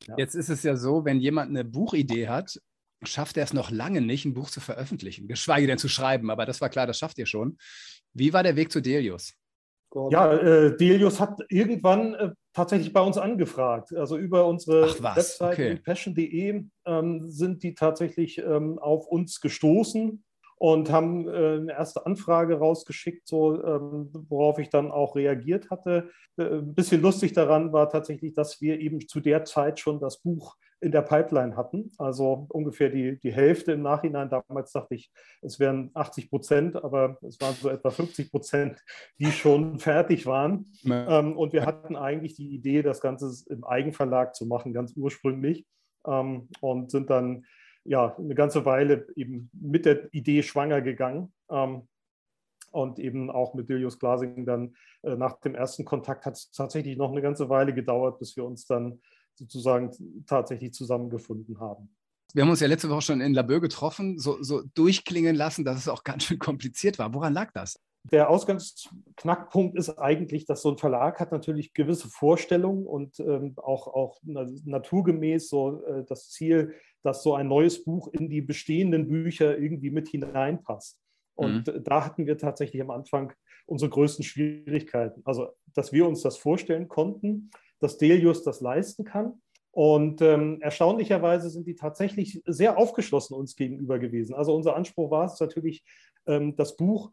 Ja. 0.06 0.14
Jetzt 0.16 0.34
ist 0.34 0.48
es 0.48 0.62
ja 0.62 0.76
so, 0.76 1.04
wenn 1.04 1.20
jemand 1.20 1.50
eine 1.50 1.64
Buchidee 1.64 2.28
hat, 2.28 2.60
schafft 3.02 3.36
er 3.36 3.44
es 3.44 3.52
noch 3.52 3.70
lange 3.70 4.00
nicht, 4.00 4.24
ein 4.24 4.34
Buch 4.34 4.50
zu 4.50 4.60
veröffentlichen, 4.60 5.28
geschweige 5.28 5.66
denn 5.66 5.78
zu 5.78 5.88
schreiben. 5.88 6.30
Aber 6.30 6.46
das 6.46 6.60
war 6.60 6.68
klar, 6.68 6.86
das 6.86 6.98
schafft 6.98 7.18
ihr 7.18 7.26
schon. 7.26 7.58
Wie 8.12 8.32
war 8.32 8.42
der 8.42 8.56
Weg 8.56 8.72
zu 8.72 8.80
Delius? 8.80 9.34
Ja, 10.10 10.32
äh, 10.34 10.76
Delius 10.76 11.20
hat 11.20 11.40
irgendwann 11.48 12.14
äh, 12.14 12.30
tatsächlich 12.52 12.92
bei 12.92 13.00
uns 13.00 13.16
angefragt. 13.16 13.94
Also 13.94 14.18
über 14.18 14.46
unsere 14.46 14.82
Website 15.02 15.52
okay. 15.52 15.76
passion.de 15.76 16.64
ähm, 16.84 17.30
sind 17.30 17.62
die 17.62 17.74
tatsächlich 17.74 18.38
ähm, 18.38 18.78
auf 18.78 19.06
uns 19.06 19.40
gestoßen 19.40 20.22
und 20.58 20.90
haben 20.90 21.28
äh, 21.28 21.56
eine 21.56 21.72
erste 21.72 22.06
Anfrage 22.06 22.58
rausgeschickt, 22.58 23.28
so, 23.28 23.62
ähm, 23.62 24.10
worauf 24.28 24.58
ich 24.58 24.70
dann 24.70 24.90
auch 24.90 25.14
reagiert 25.14 25.70
hatte. 25.70 26.10
Äh, 26.36 26.44
ein 26.44 26.74
bisschen 26.74 27.02
lustig 27.02 27.34
daran 27.34 27.72
war 27.72 27.90
tatsächlich, 27.90 28.34
dass 28.34 28.60
wir 28.60 28.80
eben 28.80 29.06
zu 29.06 29.20
der 29.20 29.44
Zeit 29.44 29.80
schon 29.80 30.00
das 30.00 30.20
Buch 30.22 30.56
in 30.80 30.92
der 30.92 31.02
Pipeline 31.02 31.56
hatten. 31.56 31.92
Also 31.98 32.46
ungefähr 32.50 32.90
die, 32.90 33.18
die 33.18 33.32
Hälfte 33.32 33.72
im 33.72 33.82
Nachhinein. 33.82 34.30
Damals 34.30 34.72
dachte 34.72 34.94
ich, 34.94 35.10
es 35.42 35.58
wären 35.58 35.90
80 35.94 36.30
Prozent, 36.30 36.76
aber 36.76 37.18
es 37.26 37.40
waren 37.40 37.54
so 37.54 37.68
etwa 37.68 37.90
50 37.90 38.30
Prozent, 38.30 38.82
die 39.18 39.32
schon 39.32 39.78
fertig 39.78 40.26
waren. 40.26 40.66
Ähm, 40.84 41.36
und 41.36 41.52
wir 41.52 41.66
hatten 41.66 41.96
eigentlich 41.96 42.34
die 42.34 42.54
Idee, 42.54 42.82
das 42.82 43.00
Ganze 43.00 43.30
im 43.50 43.64
Eigenverlag 43.64 44.34
zu 44.34 44.46
machen, 44.46 44.72
ganz 44.72 44.94
ursprünglich. 44.96 45.66
Ähm, 46.06 46.48
und 46.60 46.90
sind 46.90 47.10
dann 47.10 47.44
ja 47.86 48.16
eine 48.16 48.34
ganze 48.34 48.64
Weile 48.64 49.06
eben 49.16 49.50
mit 49.52 49.86
der 49.86 50.12
Idee 50.12 50.42
schwanger 50.42 50.80
gegangen. 50.80 51.32
Ähm, 51.50 51.88
und 52.72 52.98
eben 52.98 53.30
auch 53.30 53.54
mit 53.54 53.70
Dilius 53.70 53.98
Glasing 53.98 54.44
dann 54.44 54.76
äh, 55.02 55.16
nach 55.16 55.40
dem 55.40 55.54
ersten 55.54 55.84
Kontakt 55.84 56.26
hat 56.26 56.34
es 56.34 56.50
tatsächlich 56.50 56.98
noch 56.98 57.10
eine 57.10 57.22
ganze 57.22 57.48
Weile 57.48 57.72
gedauert, 57.72 58.18
bis 58.18 58.36
wir 58.36 58.44
uns 58.44 58.66
dann 58.66 59.00
sozusagen 59.34 59.90
tatsächlich 60.26 60.72
zusammengefunden 60.72 61.58
haben. 61.58 61.94
Wir 62.34 62.42
haben 62.42 62.50
uns 62.50 62.60
ja 62.60 62.66
letzte 62.66 62.90
Woche 62.90 63.02
schon 63.02 63.20
in 63.20 63.32
Labeur 63.32 63.60
getroffen, 63.60 64.18
so, 64.18 64.42
so 64.42 64.62
durchklingen 64.74 65.36
lassen, 65.36 65.64
dass 65.64 65.78
es 65.78 65.88
auch 65.88 66.04
ganz 66.04 66.24
schön 66.24 66.38
kompliziert 66.38 66.98
war. 66.98 67.14
Woran 67.14 67.32
lag 67.32 67.52
das? 67.52 67.80
Der 68.12 68.30
Ausgangsknackpunkt 68.30 69.76
ist 69.76 69.98
eigentlich, 69.98 70.44
dass 70.46 70.62
so 70.62 70.70
ein 70.70 70.78
Verlag 70.78 71.18
hat 71.18 71.32
natürlich 71.32 71.74
gewisse 71.74 72.08
Vorstellungen 72.08 72.86
und 72.86 73.18
ähm, 73.20 73.54
auch, 73.56 73.88
auch 73.88 74.20
naturgemäß 74.22 75.48
so 75.48 75.84
äh, 75.84 76.04
das 76.04 76.30
Ziel, 76.30 76.74
dass 77.02 77.22
so 77.22 77.34
ein 77.34 77.48
neues 77.48 77.84
Buch 77.84 78.08
in 78.12 78.28
die 78.28 78.42
bestehenden 78.42 79.08
Bücher 79.08 79.58
irgendwie 79.58 79.90
mit 79.90 80.08
hineinpasst. 80.08 81.00
Und 81.34 81.66
mhm. 81.66 81.84
da 81.84 82.04
hatten 82.04 82.26
wir 82.26 82.38
tatsächlich 82.38 82.80
am 82.80 82.90
Anfang 82.90 83.32
unsere 83.66 83.90
größten 83.90 84.24
Schwierigkeiten. 84.24 85.22
Also, 85.24 85.48
dass 85.74 85.92
wir 85.92 86.06
uns 86.06 86.22
das 86.22 86.36
vorstellen 86.36 86.88
konnten, 86.88 87.50
dass 87.80 87.98
Delius 87.98 88.42
das 88.42 88.60
leisten 88.60 89.04
kann. 89.04 89.40
Und 89.72 90.22
ähm, 90.22 90.62
erstaunlicherweise 90.62 91.50
sind 91.50 91.66
die 91.66 91.74
tatsächlich 91.74 92.40
sehr 92.46 92.78
aufgeschlossen 92.78 93.34
uns 93.34 93.56
gegenüber 93.56 93.98
gewesen. 93.98 94.34
Also 94.34 94.54
unser 94.54 94.74
Anspruch 94.74 95.10
war 95.10 95.26
es 95.26 95.38
natürlich, 95.38 95.84
ähm, 96.26 96.56
das 96.56 96.76
Buch 96.76 97.12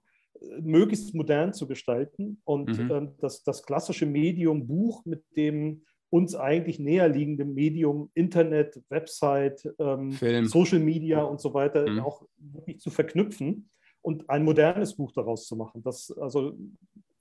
möglichst 0.61 1.13
modern 1.13 1.53
zu 1.53 1.67
gestalten 1.67 2.41
und 2.43 2.77
mhm. 2.77 2.91
ähm, 2.91 3.11
das, 3.19 3.43
das 3.43 3.63
klassische 3.63 4.05
Medium 4.05 4.67
Buch 4.67 5.05
mit 5.05 5.23
dem 5.35 5.83
uns 6.09 6.35
eigentlich 6.35 6.77
näher 6.77 7.09
liegenden 7.09 7.55
Medium 7.55 8.11
Internet, 8.13 8.79
Website, 8.89 9.67
ähm, 9.79 10.11
Social 10.45 10.79
Media 10.79 11.23
und 11.23 11.41
so 11.41 11.53
weiter 11.55 11.89
mhm. 11.89 11.99
auch 12.01 12.27
wirklich 12.37 12.79
zu 12.79 12.91
verknüpfen 12.91 13.69
und 14.01 14.29
ein 14.29 14.43
modernes 14.43 14.95
Buch 14.95 15.11
daraus 15.11 15.47
zu 15.47 15.55
machen, 15.55 15.81
das 15.81 16.11
also 16.11 16.55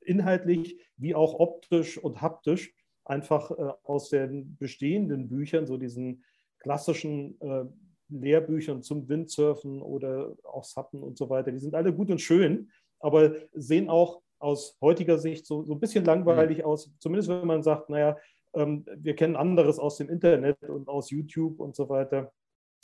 inhaltlich 0.02 0.78
wie 0.96 1.14
auch 1.14 1.38
optisch 1.38 1.96
und 1.96 2.20
haptisch 2.20 2.74
einfach 3.04 3.50
äh, 3.52 3.72
aus 3.84 4.10
den 4.10 4.56
bestehenden 4.58 5.28
Büchern, 5.28 5.66
so 5.66 5.76
diesen 5.76 6.24
klassischen 6.58 7.40
äh, 7.40 7.64
Lehrbüchern 8.08 8.82
zum 8.82 9.08
Windsurfen 9.08 9.80
oder 9.80 10.36
auch 10.44 10.64
Sappen 10.64 11.02
und 11.02 11.16
so 11.16 11.30
weiter, 11.30 11.50
die 11.50 11.58
sind 11.58 11.74
alle 11.74 11.94
gut 11.94 12.10
und 12.10 12.20
schön, 12.20 12.70
aber 13.02 13.32
sehen 13.52 13.90
auch 13.90 14.22
aus 14.38 14.76
heutiger 14.80 15.18
Sicht 15.18 15.46
so, 15.46 15.64
so 15.64 15.74
ein 15.74 15.80
bisschen 15.80 16.04
langweilig 16.04 16.58
mhm. 16.58 16.64
aus, 16.64 16.90
zumindest 16.98 17.28
wenn 17.28 17.46
man 17.46 17.62
sagt, 17.62 17.90
naja, 17.90 18.16
ähm, 18.54 18.84
wir 18.96 19.14
kennen 19.14 19.36
anderes 19.36 19.78
aus 19.78 19.96
dem 19.96 20.08
Internet 20.08 20.62
und 20.68 20.88
aus 20.88 21.10
YouTube 21.10 21.60
und 21.60 21.76
so 21.76 21.88
weiter. 21.88 22.32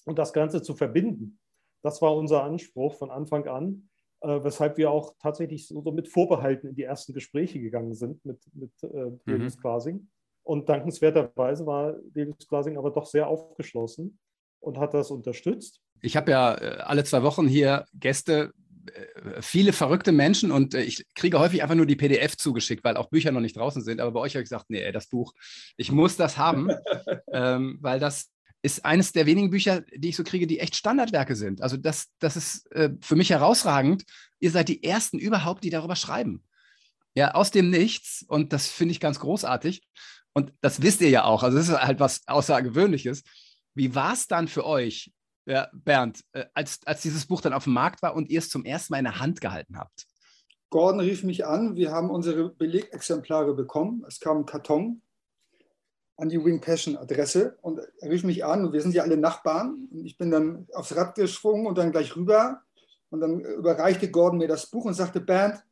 Und 0.05 0.19
das 0.19 0.33
Ganze 0.33 0.63
zu 0.63 0.75
verbinden, 0.75 1.39
das 1.83 2.01
war 2.01 2.15
unser 2.15 2.45
Anspruch 2.45 2.95
von 2.95 3.11
Anfang 3.11 3.47
an, 3.49 3.89
äh, 4.21 4.43
weshalb 4.43 4.79
wir 4.79 4.91
auch 4.91 5.15
tatsächlich 5.21 5.67
so, 5.69 5.81
so, 5.83 5.93
mit 5.93 6.09
Vorbehalten 6.09 6.69
in 6.69 6.75
die 6.75 6.83
ersten 6.83 7.13
Gespräche 7.13 7.61
gegangen 7.61 7.95
sind 7.95 8.25
mit, 8.25 8.41
mit 8.55 8.73
äh, 8.83 9.11
Davis 9.27 9.57
mhm. 9.57 9.61
Glasing. 9.61 10.09
Und 10.43 10.69
dankenswerterweise 10.69 11.67
war 11.67 11.97
Davis 12.15 12.49
Glasing 12.49 12.79
aber 12.79 12.91
doch 12.91 13.07
sehr 13.07 13.29
aufgeschlossen 13.29 14.19
und 14.61 14.79
hat 14.79 14.95
das 14.95 15.11
unterstützt. 15.11 15.83
Ich 16.01 16.17
habe 16.17 16.31
ja 16.31 16.55
äh, 16.55 16.79
alle 16.79 17.05
zwei 17.05 17.23
Wochen 17.23 17.47
hier 17.47 17.85
Gäste, 17.95 18.53
viele 19.41 19.73
verrückte 19.73 20.13
Menschen 20.13 20.51
und 20.51 20.75
äh, 20.75 20.83
ich 20.83 21.07
kriege 21.15 21.39
häufig 21.39 21.63
einfach 21.63 21.75
nur 21.75 21.87
die 21.87 21.97
PDF 21.97 22.37
zugeschickt, 22.37 22.85
weil 22.85 22.97
auch 22.97 23.11
Bücher 23.11 23.33
noch 23.33 23.41
nicht 23.41 23.57
draußen 23.57 23.83
sind. 23.83 24.01
Aber 24.01 24.13
bei 24.13 24.21
euch 24.21 24.35
habe 24.35 24.43
ich 24.43 24.49
gesagt, 24.49 24.67
nee, 24.69 24.91
das 24.93 25.09
Buch, 25.09 25.33
ich 25.77 25.93
muss 25.93 26.17
das 26.17 26.39
haben, 26.39 26.71
ähm, 27.33 27.79
weil 27.81 28.01
das 28.01 28.31
ist 28.63 28.85
eines 28.85 29.13
der 29.13 29.27
wenigen 29.27 29.51
Bücher, 29.51 29.83
die 29.95 30.09
ich 30.09 30.17
so 30.17 30.25
kriege, 30.25 30.47
die 30.47 30.59
echt 30.59 30.77
Standardwerke 30.77 31.37
sind. 31.37 31.63
Also 31.63 31.77
das, 31.77 32.09
das 32.19 32.37
ist 32.37 32.71
äh, 32.73 32.91
für 33.01 33.17
mich 33.17 33.31
herausragend. 33.31 34.05
Ihr 34.41 34.51
seid 34.51 34.69
die 34.69 34.83
Ersten 34.83 35.19
überhaupt, 35.19 35.63
die 35.65 35.71
darüber 35.71 35.97
schreiben. 35.97 36.43
Ja, 37.15 37.33
aus 37.33 37.51
dem 37.51 37.71
Nichts. 37.71 38.25
Und 38.29 38.53
das 38.53 38.69
finde 38.69 38.93
ich 38.93 39.01
ganz 39.01 39.21
großartig. 39.21 39.83
Und 40.33 40.53
das 40.61 40.83
wisst 40.83 41.01
ihr 41.01 41.11
ja 41.11 41.25
auch. 41.25 41.43
Also 41.43 41.57
das 41.57 41.69
ist 41.69 41.81
halt 41.81 42.01
was 42.01 42.27
Außergewöhnliches. 42.27 43.23
Wie 43.75 43.95
war 43.95 44.13
es 44.13 44.27
dann 44.27 44.49
für 44.49 44.67
euch, 44.67 45.13
ja, 45.49 45.69
Bernd, 45.73 46.25
äh, 46.33 46.45
als, 46.53 46.81
als 46.85 47.01
dieses 47.01 47.27
Buch 47.27 47.41
dann 47.41 47.55
auf 47.55 47.65
dem 47.65 47.73
Markt 47.73 48.03
war 48.03 48.15
und 48.15 48.29
ihr 48.29 48.39
es 48.39 48.51
zum 48.51 48.65
ersten 48.65 48.93
Mal 48.93 48.99
in 48.99 49.05
der 49.05 49.19
Hand 49.19 49.41
gehalten 49.41 49.79
habt? 49.79 50.07
Gordon 50.71 51.01
rief 51.01 51.25
mich 51.25 51.47
an, 51.47 51.75
wir 51.77 51.91
haben 51.91 52.11
unsere 52.11 52.51
Belegexemplare 52.51 53.55
bekommen. 53.55 54.05
Es 54.07 54.21
kam 54.21 54.39
ein 54.39 54.47
Karton 54.47 55.01
an 56.19 56.29
die 56.29 56.45
Wing 56.45 56.61
Passion 56.61 56.99
Adresse 56.99 57.57
und 57.63 57.81
er 58.01 58.11
rief 58.11 58.25
mich 58.25 58.45
an 58.45 58.67
und 58.67 58.75
wir 58.75 58.83
sind 58.83 58.95
ja 58.95 59.03
alle 59.03 59.17
Nachbarn. 59.17 59.89
Und 59.91 60.05
ich 60.05 60.19
bin 60.19 60.31
dann 60.31 60.67
aufs 60.75 60.95
Rad 60.95 61.15
geschwungen 61.15 61.67
und 61.67 61.79
dann 61.79 61.93
gleich 61.93 62.15
rüber 62.15 62.61
und 63.09 63.21
dann 63.21 63.41
überreichte 63.41 64.11
Gordon 64.11 64.39
mir 64.39 64.49
das 64.49 64.67
Buch 64.67 64.85
und 64.85 64.93
sagte, 64.93 65.21
Bernd, 65.21 65.65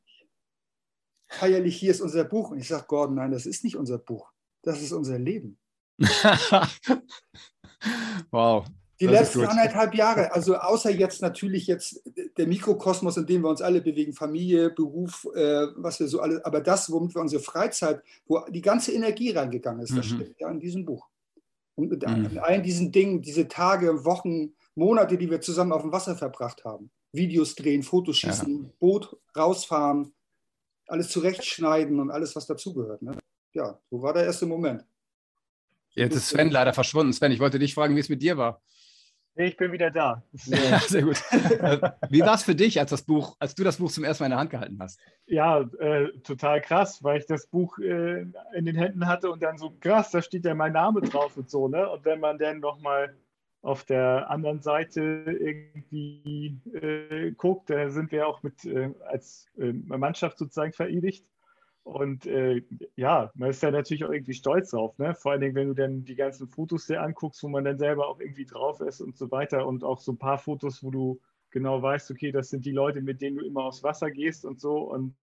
feierlich, 1.26 1.76
hier 1.76 1.90
ist 1.90 2.00
unser 2.00 2.24
Buch. 2.24 2.50
Und 2.50 2.58
ich 2.58 2.68
sage, 2.68 2.86
Gordon, 2.88 3.16
nein, 3.16 3.32
das 3.32 3.44
ist 3.44 3.62
nicht 3.62 3.76
unser 3.76 3.98
Buch. 3.98 4.32
Das 4.62 4.80
ist 4.80 4.92
unser 4.92 5.18
Leben. 5.18 5.58
wow. 8.30 8.66
Die 8.98 9.06
letzten 9.06 9.44
anderthalb 9.44 9.94
Jahre, 9.94 10.32
also 10.32 10.56
außer 10.56 10.90
jetzt 10.90 11.20
natürlich 11.20 11.66
jetzt 11.66 12.02
der 12.38 12.46
Mikrokosmos, 12.46 13.16
in 13.18 13.26
dem 13.26 13.42
wir 13.42 13.50
uns 13.50 13.60
alle 13.60 13.82
bewegen, 13.82 14.14
Familie, 14.14 14.70
Beruf, 14.70 15.26
äh, 15.34 15.66
was 15.76 16.00
wir 16.00 16.08
so 16.08 16.20
alle, 16.20 16.44
aber 16.46 16.60
das, 16.60 16.90
womit 16.90 17.14
wir 17.14 17.20
unsere 17.20 17.42
Freizeit, 17.42 18.02
wo 18.26 18.40
die 18.48 18.62
ganze 18.62 18.92
Energie 18.92 19.32
reingegangen 19.32 19.82
ist, 19.82 19.90
mhm. 19.90 19.96
das 19.96 20.06
steht 20.06 20.40
ja 20.40 20.50
in 20.50 20.60
diesem 20.60 20.86
Buch. 20.86 21.06
Und 21.74 21.90
mit 21.90 22.06
mhm. 22.06 22.38
allen 22.38 22.62
diesen 22.62 22.90
Dingen, 22.90 23.20
diese 23.20 23.48
Tage, 23.48 24.06
Wochen, 24.06 24.54
Monate, 24.74 25.18
die 25.18 25.30
wir 25.30 25.42
zusammen 25.42 25.72
auf 25.72 25.82
dem 25.82 25.92
Wasser 25.92 26.16
verbracht 26.16 26.64
haben. 26.64 26.90
Videos 27.12 27.54
drehen, 27.54 27.82
Fotos 27.82 28.16
schießen, 28.18 28.64
ja. 28.64 28.70
Boot 28.78 29.16
rausfahren, 29.36 30.12
alles 30.86 31.08
zurechtschneiden 31.08 32.00
und 32.00 32.10
alles, 32.10 32.34
was 32.34 32.46
dazugehört. 32.46 33.02
Ne? 33.02 33.16
ja, 33.56 33.78
so 33.90 34.02
war 34.02 34.12
der 34.12 34.24
erste 34.24 34.46
Moment. 34.46 34.84
Jetzt 35.94 36.14
ist 36.14 36.28
Sven 36.28 36.50
leider 36.50 36.74
verschwunden. 36.74 37.12
Sven, 37.12 37.32
ich 37.32 37.40
wollte 37.40 37.58
dich 37.58 37.74
fragen, 37.74 37.96
wie 37.96 38.00
es 38.00 38.10
mit 38.10 38.22
dir 38.22 38.36
war. 38.36 38.60
Ich 39.38 39.56
bin 39.56 39.70
wieder 39.70 39.90
da. 39.90 40.22
Ja, 40.46 40.78
sehr 40.86 41.02
gut. 41.02 41.22
Wie 42.08 42.20
war 42.22 42.34
es 42.34 42.42
für 42.42 42.54
dich, 42.54 42.80
als, 42.80 42.90
das 42.90 43.02
Buch, 43.02 43.36
als 43.38 43.54
du 43.54 43.64
das 43.64 43.76
Buch 43.76 43.90
zum 43.90 44.04
ersten 44.04 44.22
Mal 44.22 44.26
in 44.26 44.30
der 44.30 44.38
Hand 44.38 44.50
gehalten 44.50 44.78
hast? 44.80 44.98
Ja, 45.26 45.60
äh, 45.78 46.08
total 46.24 46.62
krass, 46.62 47.04
weil 47.04 47.18
ich 47.18 47.26
das 47.26 47.46
Buch 47.46 47.78
äh, 47.78 48.22
in 48.54 48.64
den 48.64 48.76
Händen 48.76 49.06
hatte 49.06 49.30
und 49.30 49.42
dann 49.42 49.58
so 49.58 49.76
krass, 49.78 50.10
da 50.10 50.22
steht 50.22 50.46
ja 50.46 50.54
mein 50.54 50.72
Name 50.72 51.02
drauf 51.02 51.36
und 51.36 51.50
so, 51.50 51.68
ne? 51.68 51.88
Und 51.88 52.04
wenn 52.06 52.18
man 52.20 52.38
dann 52.38 52.60
nochmal 52.60 53.14
auf 53.60 53.84
der 53.84 54.30
anderen 54.30 54.62
Seite 54.62 55.02
irgendwie 55.26 56.58
äh, 56.72 57.32
guckt, 57.32 57.68
da 57.68 57.90
sind 57.90 58.12
wir 58.12 58.28
auch 58.28 58.42
mit 58.42 58.64
äh, 58.64 58.90
als 59.08 59.48
äh, 59.58 59.72
Mannschaft 59.72 60.38
sozusagen 60.38 60.72
verewigt. 60.72 61.26
Und 61.86 62.26
äh, 62.26 62.64
ja, 62.96 63.30
man 63.36 63.50
ist 63.50 63.62
ja 63.62 63.70
natürlich 63.70 64.04
auch 64.04 64.10
irgendwie 64.10 64.34
stolz 64.34 64.70
drauf, 64.70 64.98
ne? 64.98 65.14
Vor 65.14 65.30
allen 65.30 65.40
Dingen, 65.40 65.54
wenn 65.54 65.68
du 65.68 65.74
dann 65.74 66.04
die 66.04 66.16
ganzen 66.16 66.48
Fotos 66.48 66.88
dir 66.88 67.00
anguckst, 67.00 67.44
wo 67.44 67.48
man 67.48 67.62
dann 67.62 67.78
selber 67.78 68.08
auch 68.08 68.18
irgendwie 68.18 68.44
drauf 68.44 68.80
ist 68.80 69.00
und 69.00 69.16
so 69.16 69.30
weiter. 69.30 69.68
Und 69.68 69.84
auch 69.84 70.00
so 70.00 70.10
ein 70.10 70.18
paar 70.18 70.38
Fotos, 70.38 70.82
wo 70.82 70.90
du 70.90 71.20
genau 71.50 71.80
weißt, 71.80 72.10
okay, 72.10 72.32
das 72.32 72.50
sind 72.50 72.66
die 72.66 72.72
Leute, 72.72 73.02
mit 73.02 73.20
denen 73.20 73.36
du 73.36 73.46
immer 73.46 73.62
aufs 73.62 73.84
Wasser 73.84 74.10
gehst 74.10 74.44
und 74.44 74.60
so. 74.60 74.78
Und 74.78 75.14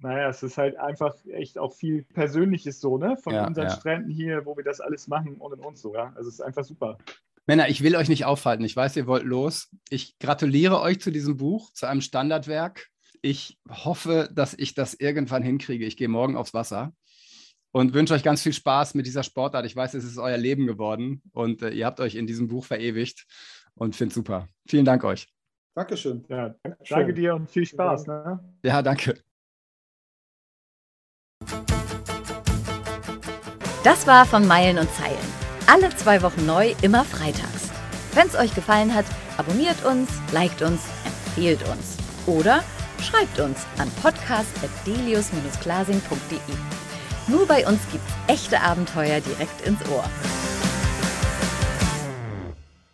naja, 0.00 0.28
es 0.28 0.42
ist 0.42 0.58
halt 0.58 0.76
einfach 0.76 1.14
echt 1.32 1.56
auch 1.56 1.72
viel 1.72 2.02
Persönliches 2.02 2.78
so, 2.78 2.98
ne? 2.98 3.16
Von 3.16 3.32
ja, 3.32 3.46
unseren 3.46 3.68
ja. 3.68 3.74
Stränden 3.74 4.10
hier, 4.10 4.44
wo 4.44 4.58
wir 4.58 4.64
das 4.64 4.82
alles 4.82 5.08
machen 5.08 5.36
und 5.36 5.64
und 5.64 5.78
so, 5.78 5.94
ja. 5.94 6.12
Also 6.14 6.28
es 6.28 6.34
ist 6.34 6.40
einfach 6.42 6.64
super. 6.64 6.98
Männer, 7.46 7.70
ich 7.70 7.82
will 7.82 7.96
euch 7.96 8.10
nicht 8.10 8.26
aufhalten. 8.26 8.66
Ich 8.66 8.76
weiß, 8.76 8.96
ihr 8.96 9.06
wollt 9.06 9.24
los. 9.24 9.74
Ich 9.88 10.18
gratuliere 10.18 10.82
euch 10.82 11.00
zu 11.00 11.10
diesem 11.10 11.38
Buch, 11.38 11.72
zu 11.72 11.86
einem 11.86 12.02
Standardwerk 12.02 12.90
ich 13.24 13.58
hoffe, 13.70 14.28
dass 14.32 14.52
ich 14.52 14.74
das 14.74 14.92
irgendwann 14.92 15.42
hinkriege. 15.42 15.86
Ich 15.86 15.96
gehe 15.96 16.08
morgen 16.08 16.36
aufs 16.36 16.52
Wasser 16.52 16.92
und 17.72 17.94
wünsche 17.94 18.12
euch 18.12 18.22
ganz 18.22 18.42
viel 18.42 18.52
Spaß 18.52 18.94
mit 18.94 19.06
dieser 19.06 19.22
Sportart. 19.22 19.64
Ich 19.64 19.74
weiß, 19.74 19.94
es 19.94 20.04
ist 20.04 20.18
euer 20.18 20.36
Leben 20.36 20.66
geworden 20.66 21.22
und 21.32 21.62
äh, 21.62 21.70
ihr 21.70 21.86
habt 21.86 22.00
euch 22.00 22.16
in 22.16 22.26
diesem 22.26 22.48
Buch 22.48 22.66
verewigt 22.66 23.24
und 23.74 23.96
finde 23.96 24.14
super. 24.14 24.48
Vielen 24.68 24.84
Dank 24.84 25.04
euch. 25.04 25.26
Dankeschön. 25.74 26.24
Ja, 26.28 26.54
danke 26.62 26.76
Schön. 26.84 27.14
dir 27.14 27.34
und 27.34 27.50
viel 27.50 27.64
Spaß. 27.64 28.06
Ne? 28.06 28.58
Ja, 28.62 28.82
danke. 28.82 29.18
Das 33.82 34.06
war 34.06 34.26
von 34.26 34.46
Meilen 34.46 34.76
und 34.76 34.90
Zeilen. 34.90 35.16
Alle 35.66 35.88
zwei 35.96 36.20
Wochen 36.20 36.44
neu, 36.44 36.74
immer 36.82 37.04
freitags. 37.04 37.70
Wenn 38.12 38.26
es 38.26 38.36
euch 38.36 38.54
gefallen 38.54 38.94
hat, 38.94 39.06
abonniert 39.38 39.82
uns, 39.86 40.10
liked 40.32 40.60
uns, 40.60 40.82
empfehlt 41.06 41.66
uns. 41.68 41.96
Oder 42.26 42.62
schreibt 43.04 43.38
uns 43.38 43.60
an 43.78 43.88
podcast.delius-glasing.de. 44.02 46.40
Nur 47.26 47.46
bei 47.46 47.66
uns 47.66 47.80
gibt's 47.90 48.12
echte 48.26 48.60
Abenteuer 48.60 49.18
direkt 49.20 49.66
ins 49.66 49.80
Ohr. 49.90 50.04